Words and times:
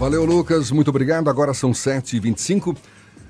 Valeu, 0.00 0.24
Lucas. 0.24 0.70
Muito 0.70 0.88
obrigado. 0.88 1.28
Agora 1.28 1.52
são 1.52 1.72
7h25. 1.72 2.74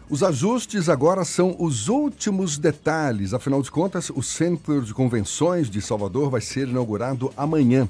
Os 0.09 0.23
ajustes 0.23 0.89
agora 0.89 1.25
são 1.25 1.57
os 1.59 1.89
últimos 1.89 2.57
detalhes. 2.59 3.35
Afinal 3.35 3.61
de 3.61 3.69
contas, 3.69 4.09
o 4.09 4.23
Centro 4.23 4.81
de 4.81 4.95
Convenções 4.95 5.69
de 5.69 5.83
Salvador 5.83 6.31
vai 6.31 6.41
ser 6.41 6.69
inaugurado 6.69 7.33
amanhã. 7.37 7.89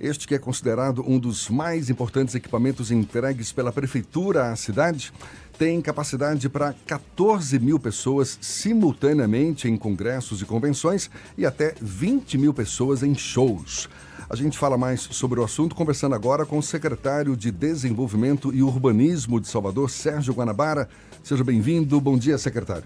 Este 0.00 0.26
que 0.26 0.34
é 0.34 0.40
considerado 0.40 1.04
um 1.06 1.20
dos 1.20 1.48
mais 1.48 1.88
importantes 1.88 2.34
equipamentos 2.34 2.90
entregues 2.90 3.52
pela 3.52 3.70
Prefeitura 3.70 4.50
à 4.50 4.56
cidade, 4.56 5.12
tem 5.56 5.80
capacidade 5.80 6.48
para 6.48 6.74
14 6.88 7.60
mil 7.60 7.78
pessoas 7.78 8.36
simultaneamente 8.40 9.68
em 9.68 9.76
congressos 9.76 10.42
e 10.42 10.44
convenções 10.44 11.08
e 11.38 11.46
até 11.46 11.76
20 11.80 12.38
mil 12.38 12.52
pessoas 12.52 13.04
em 13.04 13.14
shows. 13.14 13.88
A 14.30 14.36
gente 14.36 14.56
fala 14.56 14.78
mais 14.78 15.00
sobre 15.00 15.40
o 15.40 15.42
assunto 15.42 15.74
conversando 15.74 16.14
agora 16.14 16.46
com 16.46 16.56
o 16.56 16.62
secretário 16.62 17.36
de 17.36 17.50
Desenvolvimento 17.50 18.54
e 18.54 18.62
Urbanismo 18.62 19.40
de 19.40 19.48
Salvador, 19.48 19.90
Sérgio 19.90 20.32
Guanabara. 20.32 20.88
Seja 21.20 21.42
bem-vindo. 21.42 22.00
Bom 22.00 22.16
dia, 22.16 22.38
secretário. 22.38 22.84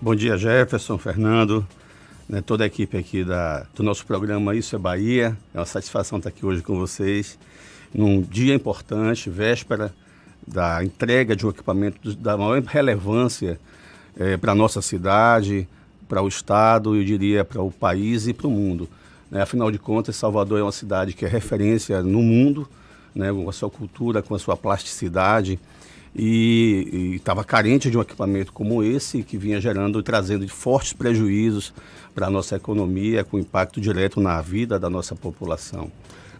Bom 0.00 0.14
dia, 0.14 0.38
Jefferson, 0.38 0.96
Fernando, 0.96 1.68
né, 2.26 2.40
toda 2.40 2.64
a 2.64 2.66
equipe 2.66 2.96
aqui 2.96 3.22
da, 3.22 3.66
do 3.74 3.82
nosso 3.82 4.06
programa 4.06 4.56
Isso 4.56 4.74
é 4.74 4.78
Bahia. 4.78 5.36
É 5.52 5.58
uma 5.58 5.66
satisfação 5.66 6.16
estar 6.16 6.30
aqui 6.30 6.46
hoje 6.46 6.62
com 6.62 6.78
vocês, 6.78 7.38
num 7.92 8.22
dia 8.22 8.54
importante, 8.54 9.28
véspera 9.28 9.94
da 10.48 10.82
entrega 10.82 11.36
de 11.36 11.44
um 11.44 11.50
equipamento 11.50 12.16
da 12.16 12.38
maior 12.38 12.62
relevância 12.62 13.60
é, 14.16 14.38
para 14.38 14.52
a 14.52 14.54
nossa 14.54 14.80
cidade, 14.80 15.68
para 16.08 16.22
o 16.22 16.28
Estado, 16.28 16.96
eu 16.96 17.04
diria 17.04 17.44
para 17.44 17.60
o 17.60 17.70
país 17.70 18.26
e 18.26 18.32
para 18.32 18.46
o 18.46 18.50
mundo. 18.50 18.88
Né? 19.30 19.42
Afinal 19.42 19.70
de 19.70 19.78
contas, 19.78 20.16
Salvador 20.16 20.58
é 20.58 20.62
uma 20.62 20.72
cidade 20.72 21.12
que 21.12 21.24
é 21.24 21.28
referência 21.28 22.02
no 22.02 22.22
mundo, 22.22 22.68
né? 23.14 23.32
com 23.32 23.48
a 23.48 23.52
sua 23.52 23.70
cultura, 23.70 24.22
com 24.22 24.34
a 24.34 24.38
sua 24.38 24.56
plasticidade, 24.56 25.58
e 26.14 27.14
estava 27.14 27.44
carente 27.44 27.90
de 27.90 27.96
um 27.96 28.00
equipamento 28.00 28.52
como 28.52 28.82
esse, 28.82 29.22
que 29.22 29.38
vinha 29.38 29.60
gerando 29.60 30.00
e 30.00 30.02
trazendo 30.02 30.46
fortes 30.48 30.92
prejuízos 30.92 31.72
para 32.14 32.26
a 32.26 32.30
nossa 32.30 32.56
economia, 32.56 33.22
com 33.22 33.38
impacto 33.38 33.80
direto 33.80 34.20
na 34.20 34.40
vida 34.40 34.78
da 34.78 34.90
nossa 34.90 35.14
população. 35.14 35.90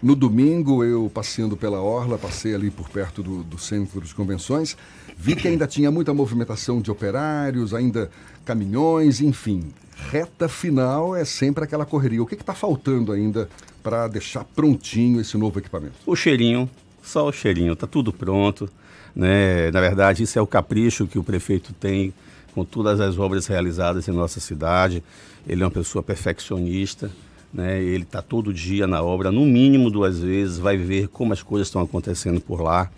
No 0.03 0.17
domingo, 0.17 0.83
eu 0.83 1.11
passeando 1.13 1.57
pela 1.59 1.81
Orla, 1.81 2.17
passei 2.17 2.55
ali 2.55 2.71
por 2.71 2.89
perto 2.89 3.23
do, 3.23 3.43
do 3.43 3.59
centro 3.59 4.01
de 4.01 4.15
convenções, 4.15 4.75
vi 5.15 5.37
que 5.37 5.47
ainda 5.47 5.67
tinha 5.67 5.91
muita 5.91 6.15
movimentação 6.15 6.81
de 6.81 6.91
operários, 6.91 7.75
ainda 7.75 8.11
caminhões, 8.45 9.21
enfim. 9.21 9.73
Reta 10.11 10.49
final 10.49 11.15
é 11.15 11.25
sempre 11.27 11.65
aquela 11.65 11.85
correria. 11.85 12.23
O 12.23 12.27
que 12.27 12.35
está 12.35 12.55
faltando 12.55 13.13
ainda 13.13 13.49
para 13.83 14.09
deixar 14.09 14.45
prontinho 14.45 15.21
esse 15.21 15.37
novo 15.37 15.59
equipamento? 15.59 15.97
O 16.07 16.17
cheirinho, 16.17 16.69
só 17.03 17.29
o 17.29 17.33
cheirinho, 17.33 17.75
está 17.75 17.87
tudo 17.87 18.11
pronto. 18.11 18.71
Né? 19.15 19.71
Na 19.71 19.81
verdade, 19.81 20.23
isso 20.23 20.39
é 20.39 20.43
o 20.43 20.47
capricho 20.47 21.07
que 21.07 21.19
o 21.19 21.23
prefeito 21.23 21.75
tem 21.75 22.15
com 22.55 22.65
todas 22.65 23.01
as 23.01 23.19
obras 23.19 23.47
realizadas 23.47 24.09
em 24.09 24.13
nossa 24.13 24.41
cidade. 24.41 25.03
Ele 25.47 25.63
é 25.63 25.67
uma 25.67 25.71
pessoa 25.71 26.03
perfeccionista. 26.03 27.11
Né? 27.53 27.83
Ele 27.83 28.05
está 28.05 28.23
todo 28.23 28.53
dia 28.53 28.87
na 28.87 29.03
obra, 29.03 29.33
no 29.33 29.45
mínimo 29.45 29.91
duas 29.91 30.21
vezes, 30.21 30.59
vai 30.59 30.77
ver 30.77 31.09
como 31.09 31.33
as 31.33 31.43
coisas 31.43 31.69
estão 31.69 31.83
acontecendo 31.83 32.41
por 32.41 32.61
lá. 32.61 32.91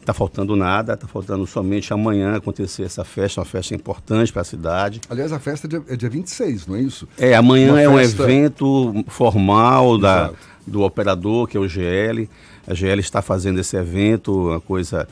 Está 0.00 0.12
faltando 0.12 0.56
nada, 0.56 0.94
está 0.94 1.06
faltando 1.06 1.46
somente 1.46 1.92
amanhã 1.92 2.34
acontecer 2.34 2.82
essa 2.82 3.04
festa, 3.04 3.40
uma 3.40 3.46
festa 3.46 3.72
importante 3.72 4.32
para 4.32 4.42
a 4.42 4.44
cidade. 4.44 5.00
Aliás, 5.08 5.32
a 5.32 5.38
festa 5.38 5.68
é 5.68 5.70
dia, 5.70 5.82
é 5.86 5.94
dia 5.94 6.10
26, 6.10 6.66
não 6.66 6.74
é 6.74 6.80
isso? 6.80 7.06
É, 7.16 7.36
amanhã 7.36 7.70
uma 7.70 7.80
é 7.80 8.04
festa... 8.04 8.22
um 8.22 8.24
evento 8.24 9.04
formal 9.06 9.96
da, 9.98 10.32
do 10.66 10.82
operador, 10.82 11.46
que 11.46 11.56
é 11.56 11.60
o 11.60 11.68
GL. 11.68 12.28
A 12.66 12.74
GL 12.74 12.98
está 12.98 13.22
fazendo 13.22 13.60
esse 13.60 13.76
evento, 13.76 14.48
uma 14.48 14.60
coisa 14.60 15.06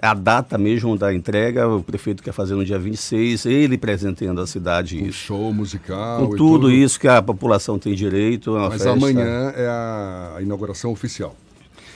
a 0.00 0.14
data 0.14 0.56
mesmo 0.56 0.96
da 0.96 1.12
entrega, 1.12 1.68
o 1.68 1.82
prefeito 1.82 2.22
quer 2.22 2.32
fazer 2.32 2.54
no 2.54 2.64
dia 2.64 2.78
26, 2.78 3.44
ele 3.46 3.76
presenteando 3.76 4.40
a 4.40 4.46
cidade 4.46 5.06
isso. 5.06 5.18
show 5.18 5.52
musical. 5.52 6.20
Com 6.20 6.30
tudo, 6.30 6.36
tudo, 6.36 6.70
isso 6.70 6.98
que 6.98 7.06
a 7.06 7.20
população 7.20 7.78
tem 7.78 7.94
direito. 7.94 8.56
É 8.56 8.60
Mas 8.60 8.82
festa... 8.82 8.90
amanhã 8.90 9.52
é 9.54 9.66
a 9.66 10.38
inauguração 10.40 10.92
oficial. 10.92 11.36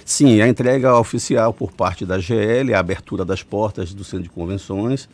Sim, 0.04 0.40
a 0.40 0.48
entrega 0.48 0.98
oficial 0.98 1.54
por 1.54 1.72
parte 1.72 2.04
da 2.04 2.18
GL, 2.18 2.74
a 2.74 2.80
abertura 2.80 3.24
das 3.24 3.42
portas 3.42 3.94
do 3.94 4.04
Centro 4.04 4.24
de 4.24 4.30
Convenções 4.30 5.08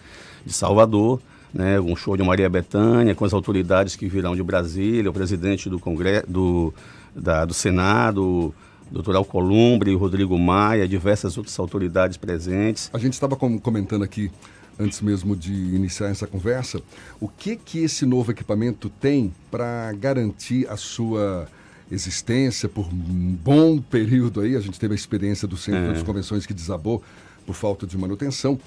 de 0.45 0.53
Salvador, 0.53 1.21
né, 1.53 1.79
um 1.81 1.95
show 1.95 2.17
de 2.17 2.23
Maria 2.23 2.49
Bethânia, 2.49 3.15
com 3.15 3.25
as 3.25 3.33
autoridades 3.33 3.95
que 3.95 4.09
virão 4.09 4.35
de 4.35 4.43
Brasília, 4.43 5.11
o 5.11 5.13
presidente 5.13 5.69
do 5.69 5.79
Congresso, 5.79 6.27
do, 6.29 6.73
da, 7.15 7.45
do 7.45 7.55
Senado, 7.55 8.55
doutor 8.91 9.17
Alcolumbre, 9.17 9.95
Rodrigo 9.95 10.39
Maia, 10.39 10.87
diversas 10.87 11.37
outras 11.37 11.59
autoridades 11.59 12.17
presentes. 12.17 12.91
A 12.93 12.99
gente 12.99 13.15
estava 13.15 13.37
comentando 13.37 14.05
aqui, 14.05 14.31
antes 14.79 15.01
mesmo 15.01 15.35
de 15.35 15.53
iniciar 15.53 16.09
essa 16.09 16.27
conversa, 16.27 16.81
o 17.21 17.29
que 17.29 17.57
que 17.57 17.81
esse 17.81 18.07
novo 18.07 18.31
equipamento 18.31 18.89
tem 18.89 19.33
para 19.51 19.93
garantir 19.93 20.69
a 20.69 20.77
sua 20.77 21.49
existência 21.91 22.69
por 22.69 22.87
um 22.87 23.37
bom 23.43 23.79
período 23.79 24.41
aí. 24.41 24.57
A 24.57 24.61
gente 24.61 24.79
teve 24.79 24.93
a 24.93 24.97
experiência 24.97 25.47
do 25.47 25.57
Centro 25.57 25.91
é. 25.91 25.93
das 25.93 26.03
Convenções 26.03 26.47
que 26.47 26.55
desabou 26.55 27.03
por 27.47 27.55
falta 27.55 27.87
de 27.87 27.97
manutenção, 27.97 28.59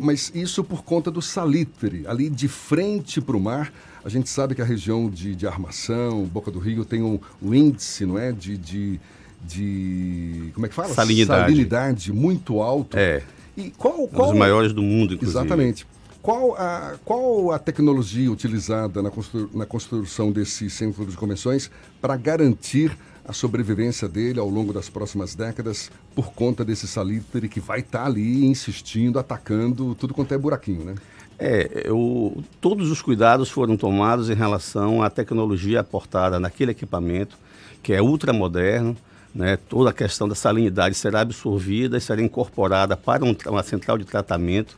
mas 0.00 0.30
isso 0.32 0.62
por 0.62 0.84
conta 0.84 1.10
do 1.10 1.20
salitre, 1.20 2.06
ali 2.06 2.30
de 2.30 2.46
frente 2.46 3.20
para 3.20 3.36
o 3.36 3.40
mar. 3.40 3.72
A 4.04 4.08
gente 4.08 4.30
sabe 4.30 4.54
que 4.54 4.62
a 4.62 4.64
região 4.64 5.10
de, 5.10 5.34
de 5.34 5.44
Armação, 5.44 6.24
Boca 6.24 6.48
do 6.48 6.60
Rio, 6.60 6.84
tem 6.84 7.02
um, 7.02 7.18
um 7.42 7.52
índice, 7.52 8.06
não 8.06 8.16
é, 8.16 8.30
de, 8.30 8.56
de 8.56 9.00
de 9.44 10.50
como 10.54 10.66
é 10.66 10.68
que 10.68 10.74
fala? 10.74 10.88
Salinidade. 10.94 11.40
Salinidade 11.42 12.12
muito 12.12 12.60
alto. 12.60 12.96
É. 12.96 13.22
E 13.56 13.70
qual, 13.70 14.06
qual... 14.08 14.28
Um 14.28 14.32
dos 14.32 14.38
maiores 14.38 14.72
do 14.72 14.82
mundo, 14.82 15.14
inclusive. 15.14 15.38
Exatamente. 15.38 15.86
Qual 16.20 16.54
a, 16.56 16.96
qual 17.04 17.52
a 17.52 17.58
tecnologia 17.58 18.30
utilizada 18.30 19.02
na, 19.02 19.10
constru, 19.10 19.48
na 19.54 19.64
construção 19.64 20.30
desse 20.30 20.68
centro 20.68 21.06
de 21.06 21.16
convenções 21.16 21.70
para 22.00 22.16
garantir 22.16 22.96
a 23.24 23.32
sobrevivência 23.32 24.08
dele 24.08 24.40
ao 24.40 24.48
longo 24.48 24.72
das 24.72 24.88
próximas 24.88 25.34
décadas 25.34 25.90
por 26.14 26.32
conta 26.32 26.64
desse 26.64 26.88
salitre 26.88 27.48
que 27.48 27.60
vai 27.60 27.80
estar 27.80 28.00
tá 28.00 28.06
ali 28.06 28.46
insistindo, 28.46 29.18
atacando 29.18 29.94
tudo 29.94 30.14
quanto 30.14 30.32
é 30.32 30.38
buraquinho, 30.38 30.84
né? 30.84 30.94
É, 31.38 31.82
eu, 31.84 32.42
todos 32.60 32.90
os 32.90 33.00
cuidados 33.00 33.48
foram 33.48 33.76
tomados 33.76 34.28
em 34.28 34.34
relação 34.34 35.02
à 35.02 35.08
tecnologia 35.08 35.80
aportada 35.80 36.40
naquele 36.40 36.72
equipamento, 36.72 37.38
que 37.82 37.92
é 37.92 38.02
ultramoderno, 38.02 38.96
né, 39.34 39.56
toda 39.68 39.90
a 39.90 39.92
questão 39.92 40.28
da 40.28 40.34
salinidade 40.34 40.94
será 40.94 41.20
absorvida 41.20 41.96
e 41.96 42.00
será 42.00 42.22
incorporada 42.22 42.96
para 42.96 43.24
um, 43.24 43.36
uma 43.46 43.62
central 43.62 43.98
de 43.98 44.04
tratamento 44.04 44.76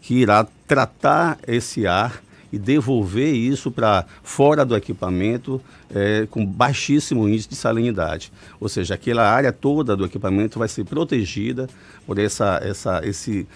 que 0.00 0.14
irá 0.14 0.46
tratar 0.66 1.38
esse 1.46 1.86
ar 1.86 2.22
e 2.52 2.58
devolver 2.58 3.34
isso 3.34 3.70
para 3.70 4.06
fora 4.22 4.64
do 4.64 4.74
equipamento 4.74 5.60
é, 5.94 6.26
com 6.30 6.44
baixíssimo 6.44 7.28
índice 7.28 7.48
de 7.48 7.56
salinidade. 7.56 8.32
Ou 8.58 8.68
seja, 8.68 8.94
aquela 8.94 9.28
área 9.28 9.52
toda 9.52 9.94
do 9.94 10.06
equipamento 10.06 10.58
vai 10.58 10.68
ser 10.68 10.84
protegida 10.84 11.68
por 12.06 12.18
essa, 12.18 12.58
essa, 12.62 13.00
esse, 13.04 13.46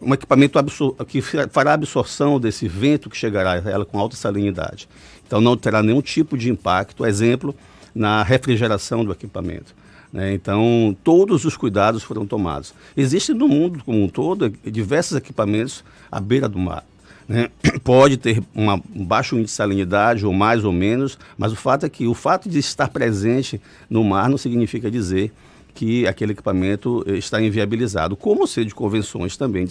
um 0.00 0.14
equipamento 0.14 0.58
que 1.06 1.20
fará 1.20 1.74
absorção 1.74 2.40
desse 2.40 2.66
vento 2.66 3.10
que 3.10 3.16
chegará 3.16 3.52
a 3.52 3.70
ela 3.70 3.84
com 3.84 3.98
alta 3.98 4.16
salinidade. 4.16 4.88
Então 5.26 5.40
não 5.40 5.56
terá 5.56 5.82
nenhum 5.82 6.00
tipo 6.00 6.38
de 6.38 6.50
impacto. 6.50 7.04
Exemplo, 7.04 7.54
na 7.94 8.22
refrigeração 8.22 9.04
do 9.04 9.12
equipamento. 9.12 9.74
Né? 10.12 10.34
Então, 10.34 10.96
todos 11.04 11.44
os 11.44 11.56
cuidados 11.56 12.02
foram 12.02 12.26
tomados. 12.26 12.74
Existem 12.96 13.34
no 13.34 13.48
mundo 13.48 13.82
como 13.84 14.02
um 14.02 14.08
todo 14.08 14.50
diversos 14.64 15.16
equipamentos 15.16 15.84
à 16.10 16.20
beira 16.20 16.48
do 16.48 16.58
mar. 16.58 16.84
Né? 17.28 17.48
Pode 17.84 18.16
ter 18.16 18.42
uma, 18.54 18.80
um 18.94 19.04
baixo 19.04 19.36
índice 19.36 19.52
de 19.52 19.56
salinidade, 19.56 20.26
ou 20.26 20.32
mais 20.32 20.64
ou 20.64 20.72
menos, 20.72 21.18
mas 21.38 21.52
o 21.52 21.56
fato 21.56 21.86
é 21.86 21.88
que 21.88 22.06
o 22.06 22.14
fato 22.14 22.48
de 22.48 22.58
estar 22.58 22.88
presente 22.88 23.60
no 23.88 24.02
mar 24.02 24.28
não 24.28 24.38
significa 24.38 24.90
dizer 24.90 25.32
que 25.74 26.06
aquele 26.06 26.32
equipamento 26.32 27.04
eh, 27.06 27.12
está 27.12 27.40
inviabilizado. 27.40 28.16
Como 28.16 28.44
o 28.44 28.64
de 28.64 28.74
convenções 28.74 29.36
também 29.36 29.66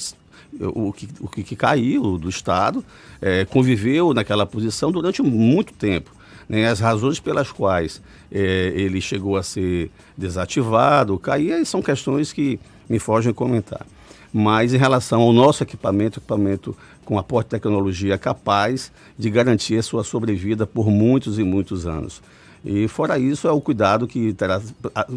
o 0.60 0.92
que, 0.94 1.08
o 1.20 1.28
que 1.28 1.56
caiu 1.56 2.18
do 2.18 2.30
Estado, 2.30 2.84
é, 3.22 3.46
conviveu 3.46 4.14
naquela 4.14 4.46
posição 4.46 4.92
durante 4.92 5.22
muito 5.22 5.74
tempo 5.74 6.12
né, 6.50 6.68
as 6.68 6.80
razões 6.80 7.20
pelas 7.20 7.52
quais 7.52 8.02
é, 8.32 8.74
ele 8.76 9.00
chegou 9.00 9.38
a 9.38 9.44
ser 9.44 9.92
desativado, 10.18 11.18
cair, 11.20 11.64
são 11.66 11.80
questões 11.80 12.34
que 12.34 12.60
me 12.90 12.98
fogem 12.98 13.32
comentar. 13.32 13.86
Mas 14.34 14.74
em 14.74 14.78
relação 14.78 15.22
ao 15.22 15.32
nosso 15.32 15.62
equipamento, 15.64 16.20
equipamento 16.20 16.76
com 17.06 17.18
aporte 17.18 17.48
de 17.48 17.52
tecnologia 17.52 18.18
capaz 18.18 18.92
de 19.18 19.30
garantir 19.30 19.78
a 19.78 19.84
sua 19.84 20.04
sobrevida 20.04 20.66
por 20.68 20.90
muitos 20.90 21.40
e 21.40 21.44
muitos 21.44 21.86
anos. 21.86 22.22
E 22.64 22.88
fora 22.88 23.18
isso, 23.18 23.48
é 23.48 23.52
o 23.52 23.62
cuidado 23.62 24.08
que 24.08 24.34
terá, 24.34 24.62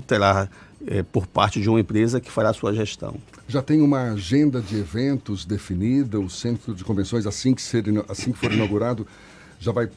terá 0.07 0.49
é, 0.87 1.03
por 1.03 1.27
parte 1.27 1.61
de 1.61 1.69
uma 1.69 1.81
empresa 1.81 2.21
que 2.21 2.31
fará 2.31 2.51
a 2.51 2.55
sua 2.55 2.73
gestão. 2.73 3.17
Já 3.49 3.61
tem 3.61 3.83
uma 3.83 4.13
agenda 4.13 4.61
de 4.61 4.79
eventos 4.79 5.45
definida, 5.45 6.21
o 6.21 6.31
centro 6.31 6.75
de 6.75 6.85
convenções, 6.85 7.27
assim 7.27 7.53
que, 7.55 7.61
ser, 7.61 7.85
assim 8.09 8.33
que 8.33 8.39
for 8.39 8.53
inaugurado, 8.53 9.07
já 9.59 9.73
vai 9.73 9.89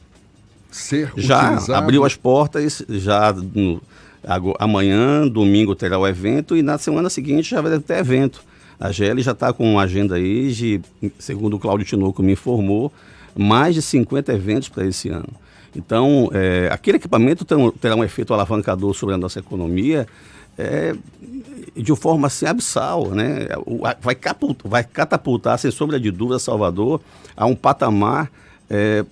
ser 0.76 1.12
já 1.16 1.52
utilizado? 1.52 1.74
abriu 1.74 2.04
as 2.04 2.14
portas, 2.14 2.82
já 2.88 3.32
no, 3.32 3.80
Amanhã, 4.58 5.26
domingo, 5.28 5.76
terá 5.76 5.96
o 5.98 6.06
evento 6.06 6.56
e 6.56 6.62
na 6.62 6.78
semana 6.78 7.08
seguinte 7.08 7.50
já 7.50 7.60
vai 7.60 7.78
ter 7.78 7.98
evento. 7.98 8.42
A 8.78 8.90
GL 8.90 9.22
já 9.22 9.30
está 9.30 9.52
com 9.52 9.72
uma 9.72 9.82
agenda 9.82 10.16
aí 10.16 10.52
de, 10.52 10.80
segundo 11.18 11.54
o 11.54 11.58
Cláudio 11.60 11.86
Tinoco 11.86 12.22
me 12.22 12.32
informou, 12.32 12.92
mais 13.36 13.74
de 13.74 13.80
50 13.80 14.32
eventos 14.32 14.68
para 14.68 14.84
esse 14.84 15.08
ano. 15.08 15.28
Então, 15.76 16.28
é, 16.32 16.68
aquele 16.72 16.96
equipamento 16.96 17.44
terá 17.80 17.94
um 17.94 18.02
efeito 18.02 18.34
alavancador 18.34 18.94
sobre 18.94 19.14
a 19.14 19.18
nossa 19.18 19.38
economia 19.38 20.08
é, 20.58 20.94
de 21.76 21.94
forma 21.94 22.26
assim, 22.26 22.46
abissal, 22.46 23.10
né? 23.10 23.46
Vai, 24.00 24.14
catapultar, 24.14 24.70
vai 24.70 24.84
catapultar, 24.84 25.58
sem 25.58 25.70
sombra 25.70 26.00
de 26.00 26.10
dúvida, 26.10 26.38
Salvador 26.38 27.00
a 27.36 27.46
um 27.46 27.54
patamar 27.54 28.30
é, 28.68 29.04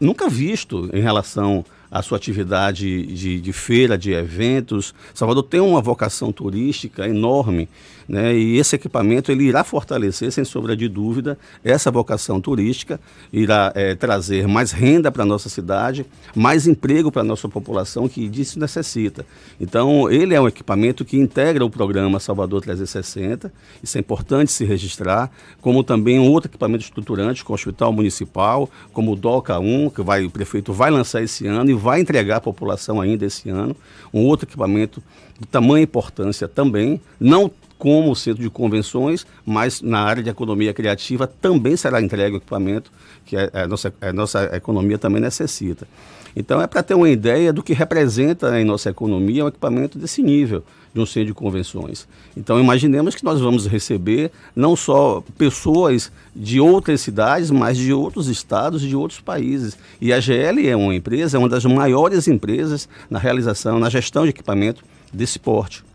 nunca 0.00 0.28
visto 0.28 0.88
em 0.92 1.00
relação 1.00 1.64
à 1.90 2.02
sua 2.02 2.16
atividade 2.16 3.06
de, 3.06 3.40
de 3.40 3.52
feira, 3.52 3.96
de 3.96 4.12
eventos. 4.12 4.94
Salvador 5.14 5.42
tem 5.42 5.60
uma 5.60 5.80
vocação 5.80 6.32
turística 6.32 7.08
enorme 7.08 7.68
né? 8.08 8.34
E 8.34 8.56
esse 8.56 8.74
equipamento 8.74 9.30
ele 9.30 9.44
irá 9.44 9.62
fortalecer, 9.62 10.32
sem 10.32 10.44
sombra 10.44 10.74
de 10.74 10.88
dúvida, 10.88 11.38
essa 11.62 11.90
vocação 11.90 12.40
turística, 12.40 12.98
irá 13.30 13.70
é, 13.74 13.94
trazer 13.94 14.48
mais 14.48 14.72
renda 14.72 15.12
para 15.12 15.24
a 15.24 15.26
nossa 15.26 15.50
cidade, 15.50 16.06
mais 16.34 16.66
emprego 16.66 17.12
para 17.12 17.20
a 17.20 17.24
nossa 17.24 17.48
população 17.48 18.08
que 18.08 18.26
disso 18.28 18.58
necessita. 18.58 19.26
Então, 19.60 20.10
ele 20.10 20.34
é 20.34 20.40
um 20.40 20.48
equipamento 20.48 21.04
que 21.04 21.18
integra 21.18 21.64
o 21.64 21.68
programa 21.68 22.18
Salvador 22.18 22.62
360, 22.62 23.52
isso 23.82 23.98
é 23.98 24.00
importante 24.00 24.50
se 24.50 24.64
registrar, 24.64 25.30
como 25.60 25.84
também 25.84 26.18
um 26.18 26.30
outro 26.30 26.50
equipamento 26.50 26.84
estruturante 26.84 27.44
com 27.44 27.52
o 27.52 27.54
Hospital 27.54 27.92
Municipal, 27.92 28.70
como 28.90 29.12
o 29.12 29.16
DOCA 29.16 29.58
1, 29.58 29.90
que 29.90 30.00
vai, 30.00 30.24
o 30.24 30.30
prefeito 30.30 30.72
vai 30.72 30.90
lançar 30.90 31.22
esse 31.22 31.46
ano 31.46 31.70
e 31.70 31.74
vai 31.78 32.00
entregar 32.00 32.36
à 32.36 32.40
população 32.40 33.00
ainda 33.00 33.24
esse 33.24 33.48
ano, 33.48 33.74
um 34.12 34.24
outro 34.24 34.46
equipamento 34.46 35.02
de 35.38 35.46
tamanha 35.46 35.84
importância 35.84 36.46
também, 36.48 37.00
não 37.18 37.50
como 37.78 38.14
centro 38.16 38.42
de 38.42 38.50
convenções, 38.50 39.24
mas 39.46 39.80
na 39.80 40.00
área 40.00 40.22
de 40.22 40.28
economia 40.28 40.74
criativa 40.74 41.26
também 41.26 41.76
será 41.76 42.02
entregue 42.02 42.36
o 42.36 42.38
equipamento 42.38 42.90
que 43.24 43.36
a, 43.36 43.66
nossa, 43.68 43.94
a 44.00 44.12
nossa 44.12 44.56
economia 44.56 44.98
também 44.98 45.22
necessita. 45.22 45.86
Então, 46.34 46.60
é 46.60 46.66
para 46.66 46.82
ter 46.82 46.94
uma 46.94 47.08
ideia 47.08 47.52
do 47.52 47.62
que 47.62 47.72
representa 47.72 48.60
em 48.60 48.64
nossa 48.64 48.90
economia 48.90 49.44
um 49.44 49.48
equipamento 49.48 49.98
desse 49.98 50.22
nível 50.22 50.64
de 50.92 51.00
um 51.00 51.06
centro 51.06 51.26
de 51.26 51.34
convenções. 51.34 52.06
Então, 52.36 52.60
imaginemos 52.60 53.14
que 53.14 53.24
nós 53.24 53.40
vamos 53.40 53.66
receber 53.66 54.30
não 54.54 54.74
só 54.74 55.22
pessoas 55.36 56.10
de 56.34 56.60
outras 56.60 57.00
cidades, 57.00 57.50
mas 57.50 57.76
de 57.76 57.92
outros 57.92 58.28
estados 58.28 58.82
e 58.82 58.88
de 58.88 58.96
outros 58.96 59.20
países. 59.20 59.76
E 60.00 60.12
a 60.12 60.20
GL 60.20 60.66
é 60.66 60.76
uma 60.76 60.94
empresa, 60.94 61.36
é 61.36 61.38
uma 61.38 61.48
das 61.48 61.64
maiores 61.64 62.28
empresas 62.28 62.88
na 63.10 63.18
realização, 63.18 63.78
na 63.78 63.90
gestão 63.90 64.24
de 64.24 64.30
equipamento 64.30 64.84
desse 65.12 65.38
porte 65.38 65.88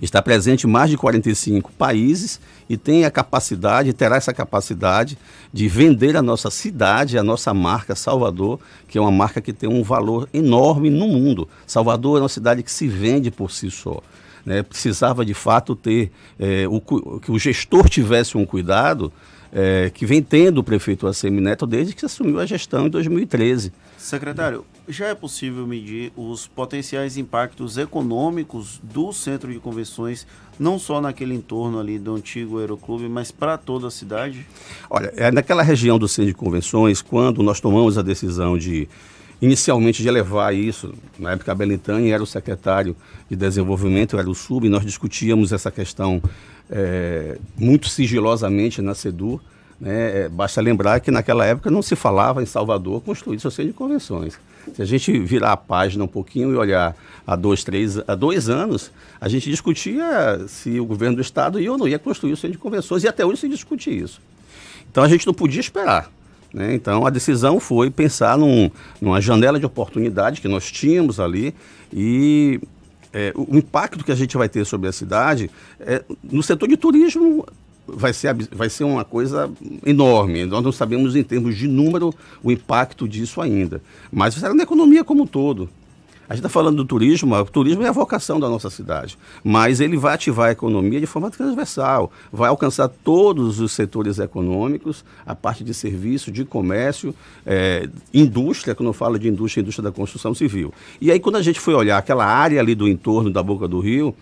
está 0.00 0.22
presente 0.22 0.66
em 0.66 0.70
mais 0.70 0.90
de 0.90 0.96
45 0.96 1.72
países 1.72 2.40
e 2.68 2.76
tem 2.76 3.04
a 3.04 3.10
capacidade, 3.10 3.92
terá 3.92 4.16
essa 4.16 4.32
capacidade 4.32 5.16
de 5.52 5.68
vender 5.68 6.16
a 6.16 6.22
nossa 6.22 6.50
cidade, 6.50 7.18
a 7.18 7.22
nossa 7.22 7.54
marca 7.54 7.94
Salvador, 7.94 8.60
que 8.86 8.98
é 8.98 9.00
uma 9.00 9.10
marca 9.10 9.40
que 9.40 9.52
tem 9.52 9.68
um 9.68 9.82
valor 9.82 10.28
enorme 10.32 10.90
no 10.90 11.08
mundo. 11.08 11.48
Salvador 11.66 12.18
é 12.18 12.22
uma 12.22 12.28
cidade 12.28 12.62
que 12.62 12.70
se 12.70 12.86
vende 12.86 13.30
por 13.30 13.50
si 13.50 13.70
só. 13.70 14.02
Né? 14.44 14.62
Precisava 14.62 15.24
de 15.24 15.34
fato 15.34 15.74
ter 15.74 16.10
é, 16.38 16.66
o, 16.68 16.80
que 17.20 17.30
o 17.30 17.38
gestor 17.38 17.88
tivesse 17.88 18.36
um 18.36 18.44
cuidado 18.44 19.12
é, 19.52 19.90
que 19.92 20.04
vem 20.04 20.22
tendo 20.22 20.58
o 20.58 20.64
prefeito 20.64 21.06
ACM 21.06 21.40
Neto 21.40 21.66
desde 21.66 21.94
que 21.94 22.04
assumiu 22.04 22.38
a 22.38 22.46
gestão 22.46 22.86
em 22.86 22.90
2013. 22.90 23.72
Secretário, 23.96 24.64
já 24.88 25.08
é 25.08 25.14
possível 25.14 25.66
medir 25.66 26.12
os 26.16 26.46
potenciais 26.46 27.16
impactos 27.16 27.76
econômicos 27.76 28.80
do 28.82 29.12
centro 29.12 29.52
de 29.52 29.58
convenções, 29.58 30.26
não 30.58 30.78
só 30.78 31.00
naquele 31.00 31.34
entorno 31.34 31.78
ali 31.78 31.98
do 31.98 32.14
antigo 32.14 32.58
aeroclube, 32.58 33.08
mas 33.08 33.30
para 33.30 33.58
toda 33.58 33.88
a 33.88 33.90
cidade? 33.90 34.46
Olha, 34.88 35.12
é 35.16 35.30
naquela 35.30 35.62
região 35.62 35.98
do 35.98 36.08
centro 36.08 36.32
de 36.32 36.34
convenções, 36.34 37.02
quando 37.02 37.42
nós 37.42 37.60
tomamos 37.60 37.98
a 37.98 38.02
decisão 38.02 38.56
de 38.56 38.88
inicialmente 39.40 40.02
de 40.02 40.08
elevar 40.08 40.54
isso, 40.54 40.92
na 41.18 41.32
época 41.32 41.52
a 41.52 41.54
Belintani 41.54 42.10
era 42.10 42.22
o 42.22 42.26
secretário 42.26 42.96
de 43.30 43.36
desenvolvimento, 43.36 44.18
era 44.18 44.28
o 44.28 44.34
sub, 44.34 44.66
e 44.66 44.70
nós 44.70 44.84
discutíamos 44.84 45.52
essa 45.52 45.70
questão 45.70 46.20
é, 46.68 47.38
muito 47.56 47.88
sigilosamente 47.88 48.82
na 48.82 48.94
SEDUR, 48.94 49.40
né? 49.80 50.22
É, 50.22 50.28
basta 50.28 50.60
lembrar 50.60 50.98
que 51.00 51.10
naquela 51.10 51.46
época 51.46 51.70
não 51.70 51.82
se 51.82 51.94
falava 51.94 52.42
em 52.42 52.46
Salvador 52.46 53.00
construir 53.00 53.38
seu 53.38 53.50
centro 53.50 53.72
de 53.72 53.78
convenções. 53.78 54.38
Se 54.74 54.82
a 54.82 54.84
gente 54.84 55.18
virar 55.20 55.52
a 55.52 55.56
página 55.56 56.04
um 56.04 56.08
pouquinho 56.08 56.52
e 56.52 56.56
olhar 56.56 56.96
há 57.26 57.36
dois, 57.36 57.64
três, 57.64 57.98
há 58.06 58.14
dois 58.14 58.48
anos, 58.48 58.90
a 59.20 59.28
gente 59.28 59.50
discutia 59.50 60.44
se 60.48 60.78
o 60.80 60.84
governo 60.84 61.16
do 61.16 61.22
estado 61.22 61.60
ia 61.60 61.70
ou 61.70 61.78
não 61.78 61.88
ia 61.88 61.98
construir 61.98 62.32
o 62.32 62.36
centro 62.36 62.52
de 62.52 62.58
convenções 62.58 63.04
e 63.04 63.08
até 63.08 63.24
hoje 63.24 63.40
se 63.40 63.48
discute 63.48 63.90
isso. 63.90 64.20
Então 64.90 65.02
a 65.02 65.08
gente 65.08 65.26
não 65.26 65.34
podia 65.34 65.60
esperar. 65.60 66.10
Né? 66.52 66.74
Então 66.74 67.06
a 67.06 67.10
decisão 67.10 67.60
foi 67.60 67.90
pensar 67.90 68.38
num, 68.38 68.70
numa 69.00 69.20
janela 69.20 69.58
de 69.58 69.66
oportunidade 69.66 70.40
que 70.40 70.48
nós 70.48 70.70
tínhamos 70.70 71.20
ali 71.20 71.54
e 71.92 72.60
é, 73.12 73.32
o 73.34 73.56
impacto 73.56 74.04
que 74.04 74.12
a 74.12 74.14
gente 74.14 74.36
vai 74.36 74.48
ter 74.48 74.64
sobre 74.64 74.88
a 74.88 74.92
cidade 74.92 75.50
é, 75.80 76.02
no 76.22 76.42
setor 76.42 76.68
de 76.68 76.76
turismo 76.76 77.46
vai 77.88 78.12
ser, 78.12 78.34
vai 78.52 78.68
ser 78.68 78.84
uma 78.84 79.04
coisa 79.04 79.50
enorme. 79.84 80.44
Nós 80.44 80.62
não 80.62 80.72
sabemos 80.72 81.16
em 81.16 81.22
termos 81.22 81.56
de 81.56 81.66
número 81.66 82.14
o 82.42 82.52
impacto 82.52 83.08
disso 83.08 83.40
ainda. 83.40 83.82
Mas 84.12 84.34
será 84.34 84.54
na 84.54 84.62
economia 84.62 85.04
como 85.04 85.22
um 85.22 85.26
todo. 85.26 85.68
A 86.28 86.34
gente 86.34 86.40
está 86.40 86.50
falando 86.50 86.76
do 86.76 86.84
turismo, 86.84 87.34
o 87.34 87.44
turismo 87.46 87.82
é 87.84 87.88
a 87.88 87.92
vocação 87.92 88.38
da 88.38 88.50
nossa 88.50 88.68
cidade, 88.68 89.16
mas 89.42 89.80
ele 89.80 89.96
vai 89.96 90.12
ativar 90.12 90.48
a 90.48 90.52
economia 90.52 91.00
de 91.00 91.06
forma 91.06 91.30
transversal, 91.30 92.12
vai 92.30 92.50
alcançar 92.50 92.86
todos 92.86 93.60
os 93.60 93.72
setores 93.72 94.18
econômicos, 94.18 95.06
a 95.24 95.34
parte 95.34 95.64
de 95.64 95.72
serviço, 95.72 96.30
de 96.30 96.44
comércio, 96.44 97.14
é, 97.46 97.88
indústria, 98.12 98.74
quando 98.74 98.90
eu 98.90 98.92
falo 98.92 99.18
de 99.18 99.26
indústria, 99.26 99.62
indústria 99.62 99.84
da 99.84 99.92
construção 99.92 100.34
civil. 100.34 100.70
E 101.00 101.10
aí, 101.10 101.18
quando 101.18 101.36
a 101.36 101.42
gente 101.42 101.58
foi 101.58 101.72
olhar 101.72 101.96
aquela 101.96 102.26
área 102.26 102.60
ali 102.60 102.74
do 102.74 102.86
entorno 102.86 103.30
da 103.30 103.42
Boca 103.42 103.66
do 103.66 103.80
Rio, 103.80 104.14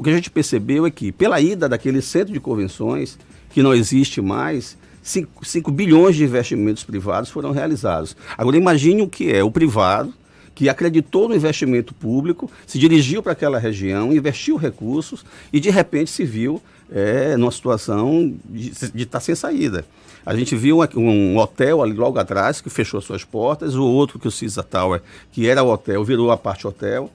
o 0.00 0.02
que 0.02 0.08
a 0.08 0.14
gente 0.14 0.30
percebeu 0.30 0.86
é 0.86 0.90
que, 0.90 1.12
pela 1.12 1.38
ida 1.42 1.68
daquele 1.68 2.00
centro 2.00 2.32
de 2.32 2.40
convenções, 2.40 3.18
que 3.50 3.62
não 3.62 3.74
existe 3.74 4.22
mais, 4.22 4.74
5 5.02 5.70
bilhões 5.70 6.16
de 6.16 6.24
investimentos 6.24 6.82
privados 6.82 7.28
foram 7.28 7.50
realizados. 7.50 8.16
Agora, 8.38 8.56
imagine 8.56 9.02
o 9.02 9.06
que 9.06 9.30
é 9.30 9.44
o 9.44 9.50
privado, 9.50 10.14
que 10.54 10.70
acreditou 10.70 11.28
no 11.28 11.34
investimento 11.34 11.92
público, 11.92 12.50
se 12.66 12.78
dirigiu 12.78 13.22
para 13.22 13.32
aquela 13.32 13.58
região, 13.58 14.10
investiu 14.10 14.56
recursos 14.56 15.22
e, 15.52 15.60
de 15.60 15.68
repente, 15.68 16.10
se 16.10 16.24
viu 16.24 16.62
é, 16.90 17.36
numa 17.36 17.52
situação 17.52 18.34
de 18.48 18.70
estar 18.70 19.18
tá 19.18 19.20
sem 19.20 19.34
saída. 19.34 19.84
A 20.24 20.34
gente 20.34 20.56
viu 20.56 20.78
um, 20.96 21.36
hotel 21.36 21.82
ali 21.82 21.92
logo 21.92 22.18
atrás 22.18 22.62
que 22.62 22.70
fechou 22.70 23.02
suas 23.02 23.22
portas, 23.22 23.74
o 23.74 23.84
outro 23.84 24.18
que 24.18 24.28
o 24.28 24.30
Cisa 24.30 24.62
Tower, 24.62 25.02
que 25.30 25.46
era 25.46 25.62
o 25.62 25.70
hotel, 25.70 26.02
virou 26.02 26.30
a 26.30 26.38
parte 26.38 26.66
hotel 26.66 27.10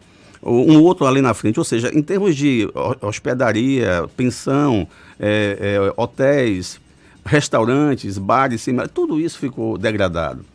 um 0.45 0.81
outro 0.81 1.05
ali 1.05 1.21
na 1.21 1.33
frente. 1.33 1.59
Ou 1.59 1.65
seja, 1.65 1.91
em 1.93 2.01
termos 2.01 2.35
de 2.35 2.69
hospedaria, 3.01 4.07
pensão, 4.15 4.87
é, 5.19 5.57
é, 5.59 5.93
hotéis, 5.97 6.79
restaurantes, 7.25 8.17
bares, 8.17 8.65
tudo 8.93 9.19
isso 9.19 9.39
ficou 9.39 9.77
degradado. 9.77 10.45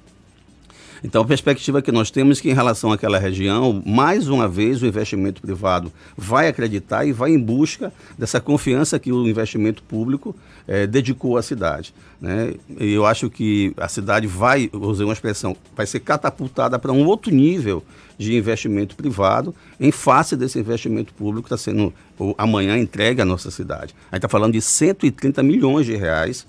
Então, 1.02 1.22
a 1.22 1.24
perspectiva 1.24 1.80
que 1.80 1.90
nós 1.90 2.10
temos 2.10 2.38
é 2.38 2.42
que, 2.42 2.50
em 2.50 2.54
relação 2.54 2.92
àquela 2.92 3.18
região, 3.18 3.82
mais 3.86 4.28
uma 4.28 4.46
vez 4.46 4.82
o 4.82 4.86
investimento 4.86 5.40
privado 5.40 5.92
vai 6.16 6.48
acreditar 6.48 7.04
e 7.06 7.12
vai 7.12 7.30
em 7.30 7.38
busca 7.38 7.92
dessa 8.18 8.40
confiança 8.40 8.98
que 8.98 9.10
o 9.10 9.26
investimento 9.26 9.82
público 9.82 10.36
é, 10.68 10.86
dedicou 10.86 11.36
à 11.36 11.42
cidade. 11.42 11.94
Né? 12.20 12.54
E 12.78 12.92
eu 12.92 13.06
acho 13.06 13.30
que 13.30 13.72
a 13.76 13.88
cidade 13.88 14.26
vai, 14.26 14.70
usei 14.72 15.04
uma 15.04 15.14
expressão, 15.14 15.56
vai 15.74 15.86
ser 15.86 16.00
catapultada 16.00 16.78
para 16.78 16.92
um 16.92 17.06
outro 17.06 17.32
nível 17.32 17.82
de 18.18 18.36
investimento 18.36 18.94
privado 18.94 19.54
em 19.78 19.90
face 19.90 20.36
desse 20.36 20.58
investimento 20.58 21.14
público 21.14 21.48
que 21.48 21.54
está 21.54 21.56
sendo 21.56 21.92
amanhã 22.36 22.76
entregue 22.76 23.22
à 23.22 23.24
nossa 23.24 23.50
cidade. 23.50 23.94
A 24.10 24.16
gente 24.16 24.18
está 24.18 24.28
falando 24.28 24.52
de 24.52 24.60
130 24.60 25.42
milhões 25.42 25.86
de 25.86 25.96
reais 25.96 26.46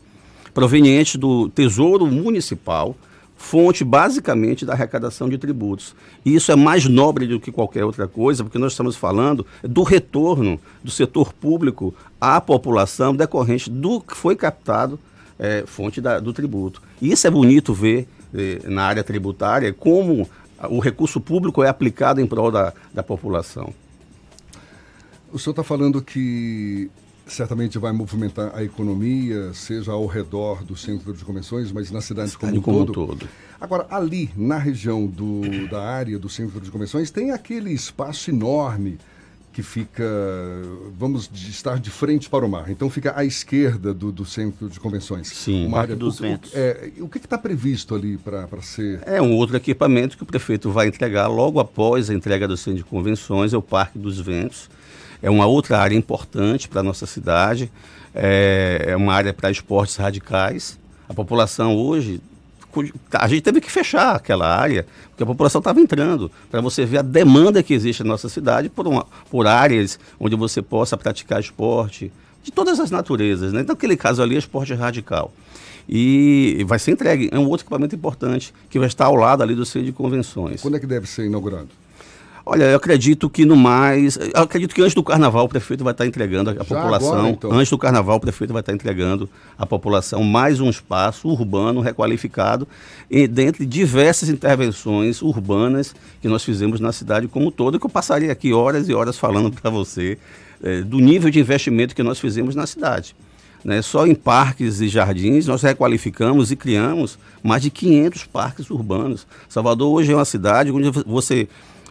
provenientes 0.53 1.15
do 1.15 1.47
Tesouro 1.47 2.05
Municipal, 2.05 2.95
fonte 3.41 3.83
basicamente 3.83 4.65
da 4.65 4.73
arrecadação 4.73 5.27
de 5.27 5.37
tributos. 5.37 5.95
E 6.23 6.35
isso 6.35 6.51
é 6.51 6.55
mais 6.55 6.85
nobre 6.85 7.25
do 7.25 7.39
que 7.39 7.51
qualquer 7.51 7.83
outra 7.83 8.07
coisa, 8.07 8.43
porque 8.43 8.59
nós 8.59 8.73
estamos 8.73 8.95
falando 8.95 9.45
do 9.63 9.83
retorno 9.83 10.59
do 10.83 10.91
setor 10.91 11.33
público 11.33 11.93
à 12.19 12.39
população 12.39 13.15
decorrente 13.15 13.69
do 13.69 13.99
que 13.99 14.15
foi 14.15 14.35
captado 14.35 14.99
é, 15.39 15.63
fonte 15.65 15.99
da, 15.99 16.19
do 16.19 16.31
tributo. 16.31 16.81
E 17.01 17.11
isso 17.11 17.25
é 17.25 17.31
bonito 17.31 17.73
ver 17.73 18.07
é, 18.33 18.61
na 18.65 18.83
área 18.83 19.03
tributária 19.03 19.73
como 19.73 20.29
o 20.69 20.79
recurso 20.79 21.19
público 21.19 21.63
é 21.63 21.67
aplicado 21.67 22.21
em 22.21 22.27
prol 22.27 22.51
da, 22.51 22.71
da 22.93 23.01
população. 23.01 23.73
O 25.33 25.39
senhor 25.39 25.53
está 25.53 25.63
falando 25.63 26.01
que 26.01 26.91
certamente 27.31 27.77
vai 27.77 27.91
movimentar 27.91 28.51
a 28.53 28.63
economia, 28.63 29.53
seja 29.53 29.91
ao 29.91 30.05
redor 30.05 30.63
do 30.63 30.75
centro 30.75 31.13
de 31.13 31.23
convenções, 31.23 31.71
mas 31.71 31.89
na 31.89 32.01
cidade, 32.01 32.37
como, 32.37 32.57
um 32.57 32.61
todo. 32.61 32.93
todo. 32.93 33.29
Agora, 33.59 33.87
ali, 33.89 34.29
na 34.35 34.57
região 34.57 35.05
do, 35.05 35.67
da 35.69 35.81
área 35.81 36.19
do 36.19 36.29
centro 36.29 36.59
de 36.59 36.69
convenções, 36.69 37.09
tem 37.09 37.31
aquele 37.31 37.71
espaço 37.71 38.29
enorme 38.29 38.97
que 39.53 39.61
fica, 39.61 40.03
vamos 40.97 41.29
estar 41.33 41.77
de 41.77 41.89
frente 41.89 42.29
para 42.29 42.45
o 42.45 42.49
mar. 42.49 42.69
Então 42.69 42.89
fica 42.89 43.13
à 43.17 43.25
esquerda 43.25 43.93
do, 43.93 44.11
do 44.11 44.23
centro 44.23 44.69
de 44.69 44.79
convenções. 44.79 45.27
Sim, 45.27 45.67
uma 45.67 45.79
área 45.79 45.95
dos 45.95 46.19
o, 46.19 46.23
ventos. 46.23 46.51
É, 46.53 46.91
o 46.99 47.09
que 47.09 47.17
está 47.17 47.37
previsto 47.37 47.93
ali 47.93 48.17
para 48.17 48.47
ser? 48.61 49.01
É 49.05 49.21
um 49.21 49.33
outro 49.33 49.57
equipamento 49.57 50.15
que 50.15 50.23
o 50.23 50.25
prefeito 50.25 50.71
vai 50.71 50.87
entregar 50.87 51.27
logo 51.27 51.59
após 51.59 52.09
a 52.09 52.13
entrega 52.13 52.47
do 52.47 52.55
centro 52.55 52.77
de 52.79 52.85
convenções, 52.85 53.53
é 53.53 53.57
o 53.57 53.61
Parque 53.61 53.99
dos 53.99 54.19
Ventos. 54.19 54.69
É 55.21 55.29
uma 55.29 55.45
outra 55.45 55.79
área 55.79 55.95
importante 55.95 56.67
para 56.67 56.79
a 56.79 56.83
nossa 56.83 57.05
cidade, 57.05 57.71
é, 58.13 58.85
é 58.87 58.95
uma 58.95 59.13
área 59.13 59.33
para 59.33 59.51
esportes 59.51 59.95
radicais. 59.95 60.79
A 61.07 61.13
população 61.13 61.75
hoje 61.75 62.21
a 63.11 63.27
gente 63.27 63.41
teve 63.41 63.59
que 63.59 63.69
fechar 63.69 64.15
aquela 64.15 64.47
área, 64.47 64.85
porque 65.09 65.23
a 65.23 65.25
população 65.25 65.59
estava 65.59 65.79
entrando, 65.79 66.31
para 66.49 66.61
você 66.61 66.85
ver 66.85 66.99
a 66.99 67.01
demanda 67.01 67.61
que 67.61 67.73
existe 67.73 68.01
na 68.01 68.09
nossa 68.09 68.29
cidade 68.29 68.69
por, 68.69 68.87
uma, 68.87 69.05
por 69.29 69.45
áreas 69.45 69.99
onde 70.19 70.35
você 70.35 70.61
possa 70.61 70.95
praticar 70.95 71.41
esporte, 71.41 72.11
de 72.43 72.51
todas 72.51 72.79
as 72.79 72.89
naturezas. 72.89 73.53
Né? 73.53 73.61
Então, 73.61 73.73
aquele 73.73 73.97
caso 73.97 74.21
ali 74.21 74.35
é 74.35 74.39
esporte 74.39 74.73
radical. 74.73 75.33
E 75.87 76.63
vai 76.67 76.79
ser 76.79 76.91
entregue. 76.91 77.29
É 77.31 77.37
um 77.37 77.47
outro 77.47 77.63
equipamento 77.63 77.95
importante, 77.95 78.53
que 78.69 78.79
vai 78.79 78.87
estar 78.87 79.05
ao 79.05 79.15
lado 79.15 79.43
ali 79.43 79.53
do 79.53 79.65
centro 79.65 79.85
de 79.85 79.91
convenções. 79.91 80.61
Quando 80.61 80.77
é 80.77 80.79
que 80.79 80.87
deve 80.87 81.07
ser 81.07 81.25
inaugurado? 81.25 81.69
Olha, 82.45 82.63
eu 82.65 82.77
acredito 82.77 83.29
que 83.29 83.45
no 83.45 83.55
mais. 83.55 84.17
Eu 84.17 84.41
acredito 84.41 84.73
que 84.73 84.81
antes 84.81 84.95
do 84.95 85.03
carnaval 85.03 85.45
o 85.45 85.49
prefeito 85.49 85.83
vai 85.83 85.91
estar 85.91 86.05
entregando 86.05 86.49
a, 86.49 86.55
população. 86.55 87.13
Agora, 87.13 87.29
então. 87.29 87.51
Antes 87.51 87.69
do 87.69 87.77
carnaval 87.77 88.17
o 88.17 88.19
prefeito 88.19 88.51
vai 88.51 88.61
estar 88.61 88.73
entregando 88.73 89.29
à 89.57 89.65
população 89.65 90.23
mais 90.23 90.59
um 90.59 90.69
espaço 90.69 91.27
urbano 91.27 91.81
requalificado, 91.81 92.67
e 93.09 93.27
dentre 93.27 93.65
diversas 93.65 94.29
intervenções 94.29 95.21
urbanas 95.21 95.95
que 96.21 96.27
nós 96.27 96.43
fizemos 96.43 96.79
na 96.79 96.91
cidade 96.91 97.27
como 97.27 97.51
toda, 97.51 97.77
que 97.77 97.85
eu 97.85 97.89
passaria 97.89 98.31
aqui 98.31 98.53
horas 98.53 98.89
e 98.89 98.93
horas 98.93 99.17
falando 99.17 99.51
para 99.51 99.69
você 99.69 100.17
é, 100.63 100.81
do 100.81 100.99
nível 100.99 101.29
de 101.29 101.39
investimento 101.39 101.95
que 101.95 102.03
nós 102.03 102.19
fizemos 102.19 102.55
na 102.55 102.65
cidade. 102.65 103.15
Né? 103.63 103.81
Só 103.81 104.07
em 104.07 104.15
parques 104.15 104.81
e 104.81 104.87
jardins 104.87 105.45
nós 105.45 105.61
requalificamos 105.61 106.51
e 106.51 106.55
criamos 106.55 107.19
mais 107.43 107.61
de 107.61 107.69
500 107.69 108.25
parques 108.25 108.69
urbanos. 108.69 109.27
Salvador 109.47 109.93
hoje 109.93 110.11
é 110.11 110.15
uma 110.15 110.25
cidade 110.25 110.71
onde 110.71 110.89
você 111.05 111.47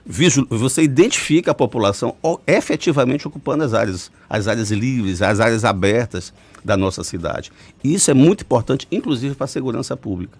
você 0.07 0.83
identifica 0.83 1.50
a 1.50 1.54
população 1.54 2.16
efetivamente 2.47 3.26
ocupando 3.26 3.64
as 3.64 3.75
áreas, 3.75 4.11
as 4.28 4.49
áreas 4.49 4.71
livres, 4.71 5.23
as 5.23 5.40
áreas 5.40 5.64
abertas 5.64 6.33
da 6.64 6.76
nossa 6.76 7.04
cidade. 7.04 7.52
Isso 7.83 8.11
é 8.11 8.14
muito 8.14 8.42
importante, 8.42 8.87
inclusive 8.90 9.35
para 9.35 9.45
a 9.45 9.49
segurança 9.49 9.97
pública. 9.97 10.38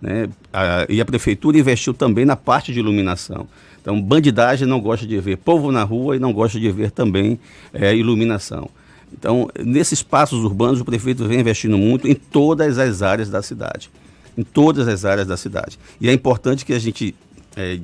Né? 0.00 0.28
A, 0.52 0.86
e 0.88 1.00
a 1.00 1.04
prefeitura 1.04 1.58
investiu 1.58 1.94
também 1.94 2.24
na 2.24 2.36
parte 2.36 2.72
de 2.72 2.78
iluminação. 2.78 3.46
Então, 3.80 4.00
bandidagem 4.00 4.66
não 4.66 4.80
gosta 4.80 5.06
de 5.06 5.18
ver 5.20 5.36
povo 5.38 5.70
na 5.70 5.82
rua 5.82 6.16
e 6.16 6.18
não 6.18 6.32
gosta 6.32 6.58
de 6.58 6.70
ver 6.70 6.90
também 6.90 7.38
é, 7.72 7.94
iluminação. 7.94 8.68
Então, 9.12 9.48
nesses 9.62 10.00
espaços 10.00 10.42
urbanos, 10.42 10.80
o 10.80 10.84
prefeito 10.84 11.26
vem 11.26 11.40
investindo 11.40 11.78
muito 11.78 12.08
em 12.08 12.14
todas 12.14 12.78
as 12.78 13.02
áreas 13.02 13.30
da 13.30 13.42
cidade. 13.42 13.90
Em 14.36 14.42
todas 14.42 14.88
as 14.88 15.04
áreas 15.04 15.26
da 15.26 15.36
cidade. 15.36 15.78
E 16.00 16.08
é 16.08 16.12
importante 16.12 16.64
que 16.64 16.72
a 16.72 16.78
gente 16.78 17.14
é, 17.56 17.78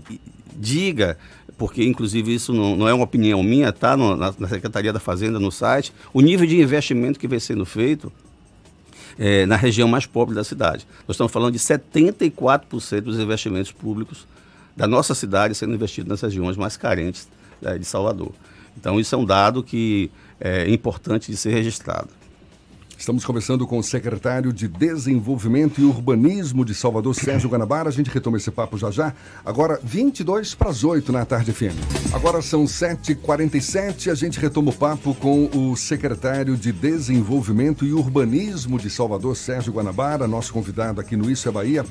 diga, 0.60 1.16
porque 1.56 1.82
inclusive 1.82 2.34
isso 2.34 2.52
não, 2.52 2.76
não 2.76 2.88
é 2.88 2.92
uma 2.92 3.04
opinião 3.04 3.42
minha, 3.42 3.72
tá 3.72 3.96
na, 3.96 4.34
na, 4.38 4.48
Secretaria 4.48 4.92
da 4.92 5.00
Fazenda, 5.00 5.40
no 5.40 5.50
site, 5.50 5.92
o 6.12 6.20
nível 6.20 6.46
de 6.46 6.60
investimento 6.60 7.18
que 7.18 7.26
vem 7.26 7.40
sendo 7.40 7.64
feito 7.64 8.12
é, 9.18 9.46
na 9.46 9.56
região 9.56 9.88
mais 9.88 10.06
pobre 10.06 10.34
da 10.34 10.44
cidade. 10.44 10.86
Nós 11.08 11.14
estamos 11.14 11.32
falando 11.32 11.52
de 11.52 11.58
74% 11.58 13.00
dos 13.00 13.18
investimentos 13.18 13.72
públicos 13.72 14.26
da 14.76 14.86
nossa 14.86 15.14
cidade 15.14 15.54
sendo 15.54 15.74
investidos 15.74 16.08
nas 16.08 16.20
regiões 16.20 16.56
mais 16.56 16.76
carentes 16.76 17.28
é, 17.62 17.76
de 17.78 17.84
Salvador. 17.84 18.32
Então 18.76 19.00
isso 19.00 19.14
é 19.14 19.18
um 19.18 19.24
dado 19.24 19.62
que 19.62 20.10
é 20.40 20.70
importante 20.70 21.30
de 21.30 21.36
ser 21.36 21.52
registrado. 21.52 22.08
Estamos 23.00 23.24
conversando 23.24 23.66
com 23.66 23.78
o 23.78 23.82
secretário 23.82 24.52
de 24.52 24.68
Desenvolvimento 24.68 25.80
e 25.80 25.84
Urbanismo 25.84 26.66
de 26.66 26.74
Salvador, 26.74 27.14
Sérgio 27.14 27.48
Guanabara. 27.48 27.88
A 27.88 27.92
gente 27.92 28.10
retoma 28.10 28.36
esse 28.36 28.50
papo 28.50 28.76
já 28.76 28.90
já. 28.90 29.14
Agora, 29.42 29.80
22 29.82 30.54
para 30.54 30.68
as 30.68 30.84
8 30.84 31.10
na 31.10 31.24
tarde 31.24 31.50
FM. 31.50 31.72
Agora 32.12 32.42
são 32.42 32.66
7h47. 32.66 34.12
A 34.12 34.14
gente 34.14 34.38
retoma 34.38 34.70
o 34.70 34.74
papo 34.74 35.14
com 35.14 35.46
o 35.46 35.74
secretário 35.76 36.58
de 36.58 36.72
Desenvolvimento 36.72 37.86
e 37.86 37.92
Urbanismo 37.94 38.78
de 38.78 38.90
Salvador, 38.90 39.34
Sérgio 39.34 39.72
Guanabara, 39.72 40.28
nosso 40.28 40.52
convidado 40.52 41.00
aqui 41.00 41.16
no 41.16 41.30
Isso 41.30 41.48
é 41.48 41.52
Bahia. 41.52 41.86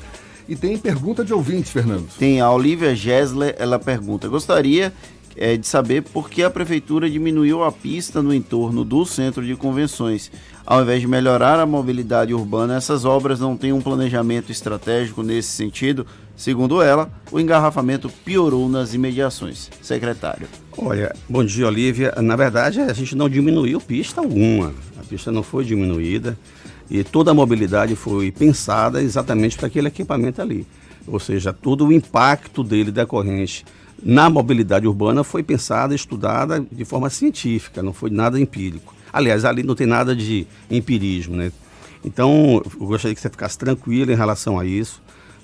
E 0.48 0.56
tem 0.56 0.78
pergunta 0.78 1.26
de 1.26 1.34
ouvinte, 1.34 1.72
Fernando. 1.72 2.08
Tem 2.20 2.40
a 2.40 2.52
Olivia 2.52 2.96
Gessler, 2.96 3.56
ela 3.58 3.80
pergunta: 3.80 4.28
gostaria 4.28 4.94
é, 5.36 5.56
de 5.58 5.66
saber 5.66 6.04
por 6.04 6.30
que 6.30 6.44
a 6.44 6.50
prefeitura 6.50 7.10
diminuiu 7.10 7.64
a 7.64 7.72
pista 7.72 8.22
no 8.22 8.34
entorno 8.34 8.84
do 8.84 9.06
centro 9.06 9.46
de 9.46 9.56
convenções. 9.56 10.32
Ao 10.66 10.82
invés 10.82 11.02
de 11.02 11.08
melhorar 11.08 11.60
a 11.60 11.66
mobilidade 11.66 12.34
urbana, 12.34 12.76
essas 12.76 13.06
obras 13.06 13.40
não 13.40 13.58
têm 13.58 13.74
um 13.74 13.82
planejamento 13.82 14.52
estratégico 14.52 15.24
nesse 15.24 15.50
sentido. 15.50 16.06
Segundo 16.36 16.82
ela, 16.82 17.10
o 17.32 17.40
engarrafamento 17.40 18.10
piorou 18.24 18.70
nas 18.70 18.94
imediações. 18.94 19.70
Secretário. 19.82 20.48
Olha, 20.78 21.14
bom 21.28 21.44
dia, 21.44 21.68
Olivia. 21.68 22.14
Na 22.22 22.36
verdade, 22.36 22.80
a 22.82 22.94
gente 22.94 23.16
não 23.16 23.28
diminuiu 23.28 23.82
pista 23.82 24.22
alguma. 24.22 24.74
A 25.00 25.04
pista 25.04 25.32
não 25.32 25.44
foi 25.44 25.66
diminuída 25.66 26.38
e 26.90 27.04
toda 27.04 27.32
a 27.32 27.34
mobilidade 27.34 27.96
foi 27.96 28.32
pensada 28.32 29.02
exatamente 29.02 29.58
para 29.58 29.68
aquele 29.68 29.88
equipamento 29.88 30.42
ali. 30.42 30.66
Ou 31.08 31.20
seja, 31.20 31.52
todo 31.52 31.86
o 31.86 31.94
impacto 31.94 32.64
dele 32.64 32.92
decorrente 32.92 33.66
na 34.04 34.30
mobilidade 34.30 34.88
urbana 34.88 35.24
foi 35.24 35.44
pensada, 35.44 35.94
estudada 35.94 36.66
de 36.72 36.86
forma 36.86 37.10
científica, 37.10 37.84
não 37.84 37.94
foi 37.94 38.10
nada 38.10 38.40
empírico. 38.40 38.94
Aliás, 39.12 39.46
ali 39.46 39.64
não 39.64 39.76
tem 39.76 39.88
nada 39.88 40.16
de 40.16 40.46
empirismo, 40.70 41.36
né? 41.36 41.52
Então, 42.04 42.62
eu 42.80 42.88
gostaria 42.88 43.14
que 43.14 43.22
você 43.22 43.30
ficasse 43.30 43.58
tranquilo 43.58 44.12
em 44.12 44.16
relação 44.16 44.60
a 44.60 44.66
isso. 44.66 45.02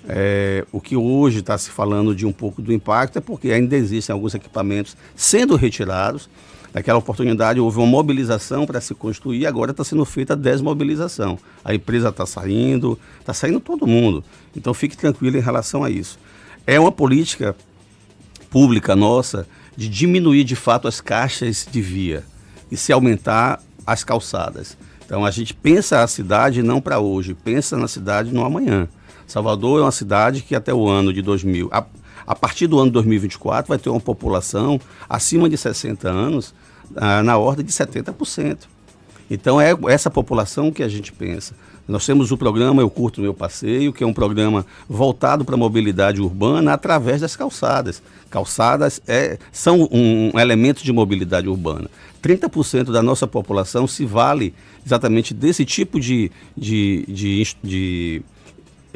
É, 0.08 0.64
o 0.72 0.80
que 0.80 0.96
hoje 0.96 1.40
está 1.40 1.58
se 1.58 1.70
falando 1.70 2.16
de 2.16 2.26
um 2.26 2.32
pouco 2.32 2.62
do 2.62 2.72
impacto 2.72 3.18
é 3.18 3.22
porque 3.22 3.52
ainda 3.52 3.76
existem 3.76 4.14
alguns 4.14 4.36
equipamentos 4.36 4.96
sendo 5.16 5.56
retirados. 5.56 6.30
Naquela 6.74 7.00
oportunidade 7.00 7.60
houve 7.60 7.78
uma 7.78 7.88
mobilização 7.88 8.66
para 8.66 8.82
se 8.82 8.94
construir, 8.94 9.46
agora 9.46 9.72
está 9.72 9.84
sendo 9.84 10.04
feita 10.06 10.34
a 10.34 10.36
desmobilização. 10.36 11.40
A 11.64 11.74
empresa 11.74 12.10
está 12.10 12.26
saindo, 12.26 13.00
está 13.20 13.34
saindo 13.34 13.60
todo 13.60 13.88
mundo. 13.88 14.24
Então 14.56 14.74
fique 14.74 14.96
tranquilo 14.96 15.38
em 15.38 15.42
relação 15.42 15.84
a 15.84 15.90
isso. 15.90 16.20
É 16.68 16.80
uma 16.80 16.92
política 16.92 17.56
pública 18.56 18.96
nossa 18.96 19.46
de 19.76 19.90
diminuir 19.90 20.46
de 20.46 20.56
fato 20.56 20.88
as 20.88 21.02
caixas 21.02 21.68
de 21.70 21.82
via 21.82 22.24
e 22.72 22.78
se 22.78 22.94
aumentar 22.94 23.62
as 23.86 24.02
calçadas. 24.02 24.78
Então 25.06 25.26
a 25.26 25.30
gente 25.30 25.54
pensa 25.54 26.02
a 26.02 26.08
cidade 26.08 26.64
não 26.64 26.80
para 26.80 26.98
hoje, 26.98 27.34
pensa 27.34 27.76
na 27.76 27.90
cidade 27.90 28.34
no 28.34 28.46
amanhã. 28.46 28.88
Salvador 29.28 29.82
é 29.82 29.84
uma 29.84 29.92
cidade 29.92 30.42
que 30.42 30.56
até 30.56 30.74
o 30.74 30.88
ano 30.88 31.12
de 31.12 31.22
2000, 31.22 31.68
a, 31.70 31.86
a 32.26 32.34
partir 32.34 32.68
do 32.68 32.80
ano 32.80 32.92
2024, 32.92 33.68
vai 33.68 33.78
ter 33.78 33.90
uma 33.90 34.00
população 34.00 34.80
acima 35.10 35.50
de 35.50 35.58
60 35.58 36.08
anos 36.08 36.54
ah, 36.96 37.22
na 37.22 37.38
ordem 37.38 37.66
de 37.66 37.74
70%. 37.74 38.60
Então 39.30 39.60
é 39.60 39.76
essa 39.88 40.10
população 40.10 40.72
que 40.72 40.84
a 40.84 40.88
gente 40.88 41.12
pensa. 41.12 41.56
Nós 41.88 42.06
temos 42.06 42.32
o 42.32 42.38
programa 42.38 42.82
Eu 42.82 42.90
Curto 42.90 43.22
Meu 43.22 43.34
Passeio, 43.34 43.94
que 43.94 44.04
é 44.04 44.08
um 44.08 44.14
programa 44.14 44.66
voltado 44.90 45.46
para 45.46 45.54
a 45.54 45.58
mobilidade 45.58 46.20
urbana 46.20 46.74
através 46.74 47.22
das 47.22 47.36
calçadas. 47.36 48.02
Calçadas 48.30 49.02
é, 49.08 49.38
são 49.52 49.88
um, 49.92 50.32
elemento 50.40 50.84
de 50.84 50.92
mobilidade 50.92 51.48
urbana. 51.48 51.90
30% 52.24 52.92
da 52.92 53.04
nossa 53.04 53.28
população 53.28 53.88
se 53.88 54.04
vale 54.04 54.54
exatamente 54.84 55.34
desse 55.34 55.64
tipo 55.64 56.00
de, 56.00 56.32
de, 56.58 57.06
de, 57.08 57.56
de 57.64 58.24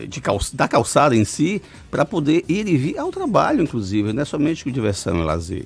de 0.08 0.22
da 0.54 0.68
calçada 0.68 1.16
em 1.16 1.26
si 1.26 1.62
para 1.92 2.06
poder 2.06 2.46
ir 2.48 2.68
e 2.68 2.78
vir 2.78 2.98
ao 2.98 3.12
trabalho, 3.12 3.62
inclusive, 3.62 4.14
não 4.14 4.22
é 4.22 4.26
somente 4.26 4.64
com 4.64 4.72
diversão 4.72 5.20
e 5.20 5.24
lazer. 5.24 5.66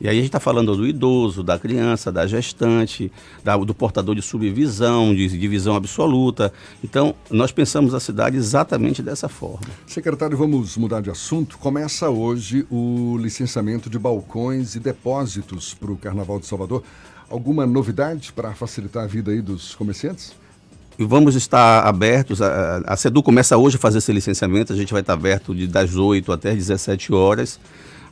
E 0.00 0.08
aí 0.08 0.16
a 0.16 0.20
gente 0.20 0.28
está 0.28 0.40
falando 0.40 0.74
do 0.74 0.86
idoso, 0.86 1.42
da 1.42 1.58
criança, 1.58 2.10
da 2.10 2.26
gestante, 2.26 3.12
da, 3.44 3.54
do 3.58 3.74
portador 3.74 4.14
de 4.14 4.22
subvisão, 4.22 5.14
de, 5.14 5.28
de 5.28 5.48
visão 5.48 5.76
absoluta. 5.76 6.50
Então, 6.82 7.14
nós 7.30 7.52
pensamos 7.52 7.92
a 7.92 8.00
cidade 8.00 8.34
exatamente 8.38 9.02
dessa 9.02 9.28
forma. 9.28 9.66
Secretário, 9.86 10.38
vamos 10.38 10.78
mudar 10.78 11.02
de 11.02 11.10
assunto. 11.10 11.58
Começa 11.58 12.08
hoje 12.08 12.66
o 12.70 13.18
licenciamento 13.18 13.90
de 13.90 13.98
balcões 13.98 14.74
e 14.74 14.80
depósitos 14.80 15.74
para 15.74 15.92
o 15.92 15.96
Carnaval 15.98 16.40
de 16.40 16.46
Salvador. 16.46 16.82
Alguma 17.28 17.66
novidade 17.66 18.32
para 18.32 18.54
facilitar 18.54 19.04
a 19.04 19.06
vida 19.06 19.30
aí 19.30 19.42
dos 19.42 19.74
comerciantes? 19.74 20.32
vamos 20.98 21.34
estar 21.34 21.86
abertos. 21.86 22.42
A, 22.42 22.82
a 22.86 22.94
CEDU 22.94 23.22
começa 23.22 23.56
hoje 23.56 23.76
a 23.76 23.78
fazer 23.78 23.98
esse 23.98 24.12
licenciamento, 24.12 24.70
a 24.70 24.76
gente 24.76 24.92
vai 24.92 25.00
estar 25.00 25.14
aberto 25.14 25.54
de, 25.54 25.66
das 25.66 25.96
8 25.96 26.30
até 26.30 26.50
as 26.50 26.56
17 26.56 27.14
horas 27.14 27.58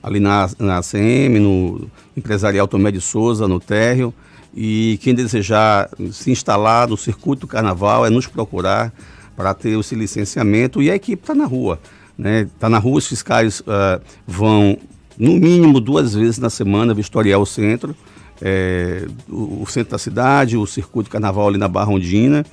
ali 0.02 0.20
na, 0.20 0.48
na 0.58 0.82
CM, 0.82 1.38
no 1.38 1.88
Empresarial 2.16 2.68
Tomé 2.68 2.90
de 2.90 3.00
Souza, 3.00 3.48
no 3.48 3.60
térreo. 3.60 4.12
E 4.54 4.98
quem 5.02 5.14
desejar 5.14 5.90
se 6.10 6.30
instalar 6.30 6.88
no 6.88 6.96
circuito 6.96 7.42
do 7.42 7.46
carnaval 7.46 8.06
é 8.06 8.10
nos 8.10 8.26
procurar 8.26 8.92
para 9.36 9.54
ter 9.54 9.78
esse 9.78 9.94
licenciamento 9.94 10.82
e 10.82 10.90
a 10.90 10.94
equipe 10.94 11.22
está 11.22 11.34
na 11.34 11.44
rua. 11.44 11.78
Está 12.10 12.22
né? 12.22 12.48
Tá 12.58 12.68
na 12.68 12.78
rua, 12.78 12.98
os 12.98 13.06
fiscais 13.06 13.60
uh, 13.60 14.02
vão 14.26 14.76
no 15.16 15.34
mínimo 15.34 15.80
duas 15.80 16.14
vezes 16.14 16.38
na 16.38 16.50
semana 16.50 16.94
vistoriar 16.94 17.40
o 17.40 17.46
centro, 17.46 17.94
é, 18.40 19.06
o, 19.28 19.62
o, 19.62 19.66
centro 19.66 19.92
da 19.92 19.98
cidade, 19.98 20.56
o 20.56 20.66
circuito 20.66 21.10
carnaval 21.10 21.48
ali 21.48 21.58
na 21.58 21.68
Barra 21.68 21.90
Ondina, 21.90 22.44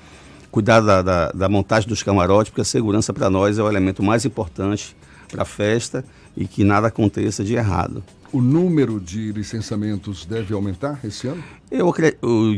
cuidar 0.52 0.80
da, 0.82 1.02
da, 1.02 1.32
da 1.32 1.50
montagem 1.50 1.88
dos 1.88 2.02
camarotes, 2.02 2.50
porque 2.50 2.62
a 2.62 2.66
segurança 2.66 3.14
para 3.14 3.30
nós 3.30 3.58
é 3.60 3.64
o 3.64 3.70
elemento 3.70 4.02
mais 4.02 4.26
importante 4.26 4.96
para 5.32 5.44
a 5.44 5.46
festa 5.46 6.04
e 6.36 6.46
que 6.46 6.64
nada 6.64 6.88
aconteça 6.88 7.44
de 7.44 7.54
errado. 7.54 8.04
O 8.32 8.42
número 8.42 9.00
de 9.00 9.32
licenciamentos 9.32 10.26
deve 10.26 10.54
aumentar 10.54 11.00
esse 11.04 11.28
ano? 11.28 11.44
Eu, 11.72 11.94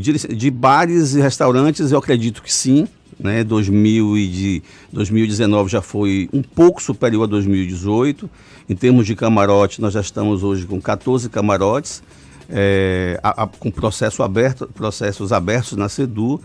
de, 0.00 0.12
de 0.12 0.50
bares 0.50 1.14
e 1.14 1.20
restaurantes, 1.20 1.92
eu 1.92 1.98
acredito 1.98 2.42
que 2.42 2.52
sim. 2.52 2.88
Né? 3.18 3.42
2000 3.42 4.16
e 4.16 4.28
de, 4.28 4.62
2019 4.92 5.70
já 5.70 5.82
foi 5.82 6.28
um 6.32 6.42
pouco 6.42 6.82
superior 6.82 7.24
a 7.24 7.26
2018. 7.26 8.28
Em 8.68 8.76
termos 8.76 9.06
de 9.06 9.14
camarote, 9.14 9.80
nós 9.80 9.94
já 9.94 10.00
estamos 10.00 10.42
hoje 10.42 10.66
com 10.66 10.80
14 10.80 11.28
camarotes, 11.28 12.02
é, 12.48 13.18
a, 13.22 13.44
a, 13.44 13.46
com 13.46 13.70
processo 13.70 14.22
aberto, 14.22 14.66
processos 14.68 15.32
abertos 15.32 15.76
na 15.76 15.88
SEDU 15.88 16.40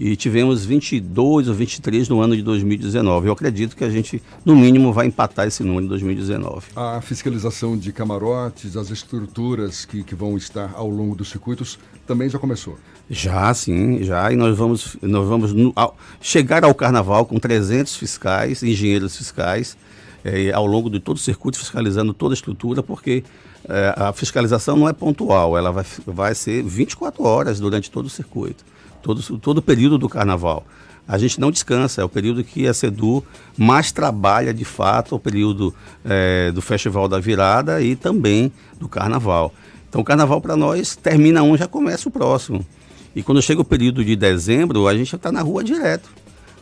e 0.00 0.14
tivemos 0.14 0.64
22 0.64 1.48
ou 1.48 1.54
23 1.54 2.08
no 2.08 2.20
ano 2.20 2.36
de 2.36 2.42
2019. 2.42 3.26
Eu 3.26 3.32
acredito 3.32 3.76
que 3.76 3.82
a 3.82 3.90
gente, 3.90 4.22
no 4.44 4.54
mínimo, 4.54 4.92
vai 4.92 5.06
empatar 5.06 5.48
esse 5.48 5.64
número 5.64 5.86
em 5.86 5.88
2019. 5.88 6.68
A 6.76 7.00
fiscalização 7.00 7.76
de 7.76 7.92
camarotes, 7.92 8.76
as 8.76 8.90
estruturas 8.90 9.84
que, 9.84 10.04
que 10.04 10.14
vão 10.14 10.36
estar 10.36 10.72
ao 10.74 10.88
longo 10.88 11.16
dos 11.16 11.28
circuitos, 11.30 11.78
também 12.06 12.28
já 12.28 12.38
começou? 12.38 12.78
Já, 13.10 13.52
sim, 13.54 14.04
já. 14.04 14.30
E 14.30 14.36
nós 14.36 14.56
vamos, 14.56 14.96
nós 15.02 15.26
vamos 15.26 15.52
no, 15.52 15.72
ao, 15.74 15.96
chegar 16.20 16.62
ao 16.62 16.74
carnaval 16.74 17.26
com 17.26 17.38
300 17.38 17.96
fiscais, 17.96 18.62
engenheiros 18.62 19.16
fiscais, 19.16 19.76
é, 20.24 20.52
ao 20.52 20.66
longo 20.66 20.90
de 20.90 21.00
todo 21.00 21.16
o 21.16 21.20
circuito, 21.20 21.58
fiscalizando 21.58 22.12
toda 22.12 22.32
a 22.32 22.36
estrutura, 22.36 22.82
porque 22.82 23.24
é, 23.68 23.94
a 23.96 24.12
fiscalização 24.12 24.76
não 24.76 24.88
é 24.88 24.92
pontual, 24.92 25.56
ela 25.56 25.70
vai, 25.70 25.84
vai 26.06 26.34
ser 26.34 26.62
24 26.62 27.22
horas 27.24 27.60
durante 27.60 27.90
todo 27.90 28.06
o 28.06 28.10
circuito 28.10 28.64
todo, 29.02 29.38
todo 29.38 29.58
o 29.58 29.62
período 29.62 29.98
do 29.98 30.08
carnaval. 30.08 30.66
A 31.06 31.16
gente 31.16 31.40
não 31.40 31.50
descansa, 31.50 32.02
é 32.02 32.04
o 32.04 32.08
período 32.08 32.44
que 32.44 32.66
a 32.66 32.74
SEDU 32.74 33.24
mais 33.56 33.90
trabalha 33.90 34.52
de 34.52 34.64
fato, 34.64 35.14
o 35.14 35.18
período 35.18 35.74
é, 36.04 36.52
do 36.52 36.60
Festival 36.60 37.08
da 37.08 37.18
Virada 37.18 37.80
e 37.80 37.96
também 37.96 38.52
do 38.78 38.88
Carnaval. 38.88 39.54
Então 39.88 40.02
o 40.02 40.04
Carnaval 40.04 40.38
para 40.40 40.54
nós 40.54 40.96
termina 40.96 41.42
um, 41.42 41.56
já 41.56 41.66
começa 41.66 42.10
o 42.10 42.12
próximo. 42.12 42.64
E 43.16 43.22
quando 43.22 43.40
chega 43.40 43.62
o 43.62 43.64
período 43.64 44.04
de 44.04 44.14
dezembro, 44.14 44.86
a 44.86 44.94
gente 44.94 45.16
está 45.16 45.32
na 45.32 45.40
rua 45.40 45.64
direto. 45.64 46.10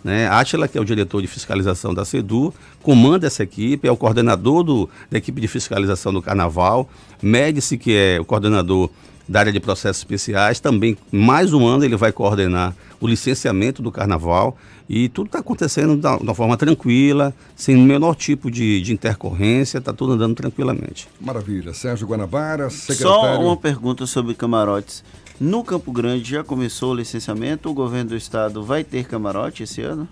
Né? 0.06 0.28
Átila, 0.28 0.68
que 0.68 0.78
é 0.78 0.80
o 0.80 0.84
diretor 0.84 1.20
de 1.20 1.26
fiscalização 1.26 1.92
da 1.92 2.04
SEDU, 2.04 2.54
comanda 2.80 3.26
essa 3.26 3.42
equipe, 3.42 3.88
é 3.88 3.90
o 3.90 3.96
coordenador 3.96 4.62
do, 4.62 4.88
da 5.10 5.18
equipe 5.18 5.40
de 5.40 5.48
fiscalização 5.48 6.12
do 6.12 6.22
Carnaval. 6.22 6.88
Médici, 7.20 7.76
que 7.76 7.92
é 7.92 8.20
o 8.20 8.24
coordenador 8.24 8.88
da 9.28 9.40
área 9.40 9.52
de 9.52 9.60
processos 9.60 9.98
especiais. 9.98 10.60
Também, 10.60 10.96
mais 11.10 11.52
um 11.52 11.66
ano, 11.66 11.84
ele 11.84 11.96
vai 11.96 12.12
coordenar 12.12 12.74
o 13.00 13.06
licenciamento 13.06 13.82
do 13.82 13.90
carnaval. 13.90 14.56
E 14.88 15.08
tudo 15.08 15.26
está 15.26 15.40
acontecendo 15.40 15.96
de 15.96 16.22
uma 16.22 16.34
forma 16.34 16.56
tranquila, 16.56 17.34
sem 17.56 17.74
o 17.74 17.80
menor 17.80 18.14
tipo 18.14 18.50
de, 18.50 18.80
de 18.80 18.92
intercorrência, 18.92 19.78
está 19.78 19.92
tudo 19.92 20.12
andando 20.12 20.34
tranquilamente. 20.36 21.08
Maravilha. 21.20 21.74
Sérgio 21.74 22.06
Guanabara, 22.06 22.70
secretário... 22.70 23.36
Só 23.36 23.40
uma 23.40 23.56
pergunta 23.56 24.06
sobre 24.06 24.34
camarotes. 24.34 25.02
No 25.40 25.64
Campo 25.64 25.90
Grande 25.90 26.30
já 26.30 26.44
começou 26.44 26.92
o 26.92 26.94
licenciamento? 26.94 27.68
O 27.68 27.74
governo 27.74 28.10
do 28.10 28.16
estado 28.16 28.62
vai 28.62 28.84
ter 28.84 29.04
camarote 29.06 29.64
esse 29.64 29.82
ano? 29.82 30.08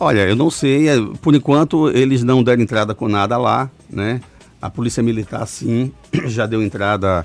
Olha, 0.00 0.26
eu 0.26 0.34
não 0.34 0.50
sei. 0.50 0.88
É, 0.88 0.96
por 1.20 1.34
enquanto, 1.34 1.90
eles 1.90 2.24
não 2.24 2.42
deram 2.42 2.62
entrada 2.62 2.94
com 2.94 3.08
nada 3.08 3.36
lá, 3.36 3.70
né? 3.88 4.20
A 4.60 4.70
Polícia 4.70 5.02
Militar, 5.02 5.46
sim, 5.46 5.92
já 6.26 6.46
deu 6.46 6.62
entrada 6.62 7.24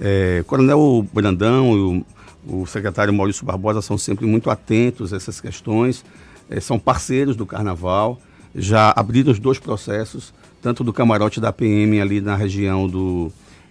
é, 0.00 0.38
o 0.40 0.44
Coronel 0.44 1.06
Brandão 1.12 1.76
e 1.76 2.50
o, 2.50 2.62
o, 2.62 2.66
secretário 2.66 3.12
Maurício 3.12 3.44
Barbosa 3.44 3.82
são 3.82 3.98
sempre 3.98 4.24
muito 4.24 4.48
atentos 4.48 5.12
a 5.12 5.16
essas 5.16 5.40
questões, 5.40 6.02
é, 6.48 6.58
são 6.58 6.78
parceiros 6.78 7.36
do 7.36 7.44
Carnaval, 7.44 8.18
já 8.54 8.92
abriram 8.96 9.30
os 9.30 9.38
dois 9.38 9.58
processos, 9.58 10.32
tanto 10.62 10.82
do 10.82 10.92
camarote 10.92 11.38
da 11.38 11.52
PM 11.52 12.00
ali 12.00 12.20
na 12.20 12.34
região 12.34 12.88
do, 12.88 13.30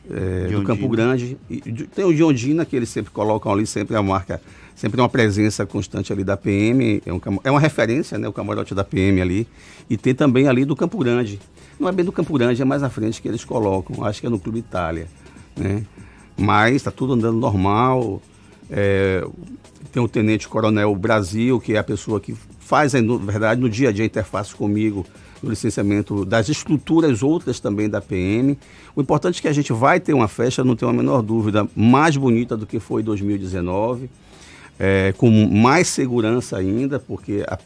é, 0.10 0.48
do 0.50 0.63
Campo 0.63 0.88
Grande, 0.88 1.36
e, 1.50 1.60
tem 1.60 2.06
o 2.06 2.13
de 2.13 2.24
Ondina, 2.24 2.63
que 2.63 2.76
eles 2.76 2.89
sempre 2.89 3.12
colocam 3.12 3.52
ali, 3.52 3.65
sempre 3.65 3.96
a 3.96 4.04
marca, 4.04 4.39
sempre 4.76 5.02
uma 5.02 5.10
presença 5.10 5.65
constante 5.65 6.13
ali 6.13 6.24
da 6.24 6.38
PM, 6.38 7.02
é, 7.08 7.12
um, 7.12 7.20
é 7.44 7.50
uma 7.50 7.60
referência, 7.60 8.20
né, 8.20 8.28
o 8.28 8.34
camarote 8.34 8.76
da 8.76 8.84
PM 8.84 9.20
ali, 9.20 9.48
e 9.89 9.98
tem 9.98 10.13
também 10.13 10.48
ali 10.48 10.63
do 10.63 10.76
Campo 10.76 11.00
Grande. 11.00 11.39
Não 11.80 11.89
é 11.89 11.92
bem 11.92 12.06
do 12.06 12.12
Campo 12.12 12.38
Grande, 12.38 12.62
é 12.62 12.65
mais 12.65 12.84
à 12.84 12.89
frente 12.89 13.20
que 13.20 13.28
eles 13.28 13.44
colocam, 13.44 14.06
acho 14.06 14.22
que 14.22 14.28
é 14.28 14.30
no 14.30 14.39
Clube 14.39 14.60
Itália, 14.60 15.08
né? 15.58 15.84
Mas 16.39 16.78
está 16.78 16.91
tudo 16.91 17.13
andando 17.13 17.38
normal. 17.38 18.21
É, 18.69 19.25
tem 19.91 20.02
o 20.02 20.08
Tenente 20.08 20.47
Coronel 20.47 20.95
Brasil, 20.95 21.60
que 21.60 21.73
é 21.73 21.78
a 21.78 21.84
pessoa 21.84 22.19
que 22.19 22.36
faz, 22.60 22.93
na 22.93 23.17
verdade, 23.17 23.60
no 23.60 23.69
dia 23.69 23.89
a 23.89 23.91
dia, 23.91 24.06
interface 24.06 24.56
comigo 24.56 25.06
no 25.41 25.49
licenciamento 25.49 26.25
das 26.25 26.49
estruturas 26.49 27.23
outras 27.23 27.60
também 27.60 27.89
da 27.89 27.99
PM. 27.99 28.58
O 28.95 29.02
importante 29.02 29.39
é 29.39 29.41
que 29.41 29.47
a 29.47 29.54
gente 29.54 29.73
vai 29.73 29.99
ter 29.99 30.13
uma 30.13 30.28
festa, 30.28 30.63
não 30.63 30.75
tenho 30.75 30.91
a 30.91 30.93
menor 30.93 31.21
dúvida, 31.21 31.67
mais 31.75 32.15
bonita 32.15 32.56
do 32.56 32.65
que 32.65 32.80
foi 32.80 33.02
2019, 33.02 34.10
é, 34.78 35.13
com 35.17 35.30
mais 35.30 35.88
segurança 35.88 36.58
ainda, 36.58 36.99
porque 36.99 37.43
a, 37.47 37.58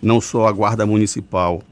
não 0.00 0.20
só 0.20 0.46
a 0.46 0.52
Guarda 0.52 0.86
Municipal, 0.86 1.62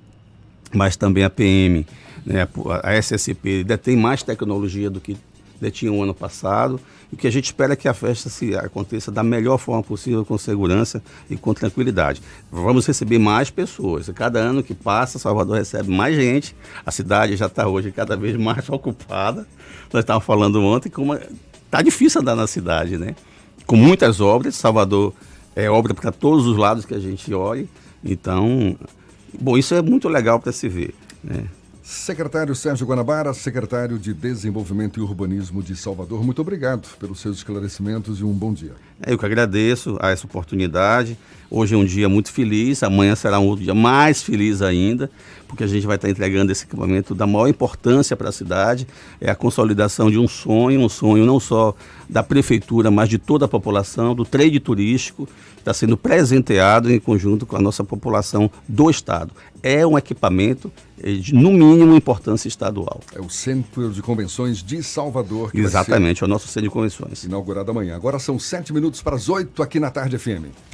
mas 0.74 0.96
também 0.96 1.24
a 1.24 1.30
PM, 1.30 1.86
né, 2.24 2.48
a, 2.66 2.90
a 2.90 2.94
SSP, 2.96 3.64
detém 3.64 3.96
mais 3.96 4.22
tecnologia 4.22 4.90
do 4.90 5.00
que 5.00 5.16
detinham 5.60 5.98
o 5.98 6.02
ano 6.02 6.14
passado. 6.14 6.80
E 7.12 7.16
que 7.16 7.26
a 7.26 7.30
gente 7.30 7.46
espera 7.46 7.72
é 7.72 7.76
que 7.76 7.88
a 7.88 7.94
festa 7.94 8.28
se 8.30 8.54
aconteça 8.54 9.10
da 9.10 9.22
melhor 9.22 9.58
forma 9.58 9.82
possível, 9.82 10.24
com 10.24 10.38
segurança 10.38 11.02
e 11.28 11.36
com 11.36 11.52
tranquilidade. 11.52 12.22
Vamos 12.50 12.86
receber 12.86 13.18
mais 13.18 13.50
pessoas. 13.50 14.08
Cada 14.14 14.38
ano 14.38 14.62
que 14.62 14.74
passa, 14.74 15.18
Salvador 15.18 15.58
recebe 15.58 15.90
mais 15.90 16.14
gente. 16.14 16.54
A 16.86 16.90
cidade 16.90 17.36
já 17.36 17.46
está 17.46 17.66
hoje 17.66 17.90
cada 17.90 18.16
vez 18.16 18.36
mais 18.36 18.68
ocupada. 18.70 19.46
Nós 19.92 20.02
estávamos 20.02 20.24
falando 20.24 20.62
ontem 20.62 20.88
como 20.88 21.14
está 21.14 21.82
difícil 21.82 22.20
andar 22.20 22.36
na 22.36 22.46
cidade, 22.46 22.96
né? 22.96 23.14
Com 23.66 23.76
muitas 23.76 24.20
obras. 24.20 24.54
Salvador 24.54 25.12
é 25.56 25.68
obra 25.68 25.92
para 25.94 26.12
todos 26.12 26.46
os 26.46 26.56
lados 26.56 26.84
que 26.84 26.94
a 26.94 27.00
gente 27.00 27.34
olhe. 27.34 27.68
Então, 28.04 28.76
bom, 29.38 29.58
isso 29.58 29.74
é 29.74 29.82
muito 29.82 30.08
legal 30.08 30.38
para 30.38 30.52
se 30.52 30.68
ver, 30.68 30.94
né? 31.22 31.44
Secretário 31.90 32.54
Sérgio 32.54 32.86
Guanabara, 32.86 33.34
secretário 33.34 33.98
de 33.98 34.14
Desenvolvimento 34.14 35.00
e 35.00 35.02
Urbanismo 35.02 35.60
de 35.60 35.74
Salvador, 35.74 36.24
muito 36.24 36.40
obrigado 36.40 36.86
pelos 37.00 37.18
seus 37.18 37.38
esclarecimentos 37.38 38.20
e 38.20 38.24
um 38.24 38.32
bom 38.32 38.52
dia. 38.52 38.74
Eu 39.04 39.18
que 39.18 39.26
agradeço 39.26 39.98
a 40.00 40.10
essa 40.10 40.24
oportunidade. 40.24 41.18
Hoje 41.50 41.74
é 41.74 41.76
um 41.76 41.84
dia 41.84 42.08
muito 42.08 42.30
feliz, 42.30 42.84
amanhã 42.84 43.16
será 43.16 43.40
um 43.40 43.46
outro 43.48 43.64
dia 43.64 43.74
mais 43.74 44.22
feliz 44.22 44.62
ainda, 44.62 45.10
porque 45.48 45.64
a 45.64 45.66
gente 45.66 45.84
vai 45.84 45.96
estar 45.96 46.08
entregando 46.08 46.52
esse 46.52 46.64
equipamento 46.64 47.12
da 47.12 47.26
maior 47.26 47.48
importância 47.48 48.16
para 48.16 48.28
a 48.28 48.32
cidade. 48.32 48.86
É 49.20 49.28
a 49.28 49.34
consolidação 49.34 50.08
de 50.12 50.16
um 50.16 50.28
sonho, 50.28 50.80
um 50.80 50.88
sonho 50.88 51.26
não 51.26 51.40
só 51.40 51.74
da 52.08 52.22
prefeitura, 52.22 52.88
mas 52.88 53.08
de 53.08 53.18
toda 53.18 53.46
a 53.46 53.48
população, 53.48 54.14
do 54.14 54.24
trade 54.24 54.60
turístico, 54.60 55.26
que 55.26 55.60
está 55.60 55.74
sendo 55.74 55.96
presenteado 55.96 56.92
em 56.92 57.00
conjunto 57.00 57.46
com 57.46 57.56
a 57.56 57.60
nossa 57.60 57.82
população 57.82 58.48
do 58.68 58.88
Estado. 58.88 59.32
É 59.62 59.86
um 59.86 59.96
equipamento 59.96 60.72
de, 61.02 61.34
no 61.34 61.50
mínimo, 61.50 61.94
importância 61.94 62.48
estadual. 62.48 63.00
É 63.14 63.20
o 63.20 63.28
Centro 63.28 63.90
de 63.90 64.02
Convenções 64.02 64.62
de 64.62 64.82
Salvador. 64.82 65.50
Exatamente, 65.54 66.22
é 66.22 66.26
o 66.26 66.28
nosso 66.28 66.46
Centro 66.48 66.68
de 66.68 66.70
Convenções. 66.70 67.24
Inaugurado 67.24 67.70
amanhã. 67.70 67.96
Agora 67.96 68.18
são 68.18 68.38
sete 68.38 68.72
minutos 68.72 69.02
para 69.02 69.16
as 69.16 69.28
oito 69.28 69.62
aqui 69.62 69.80
na 69.80 69.90
Tarde 69.90 70.18
FM. 70.18 70.46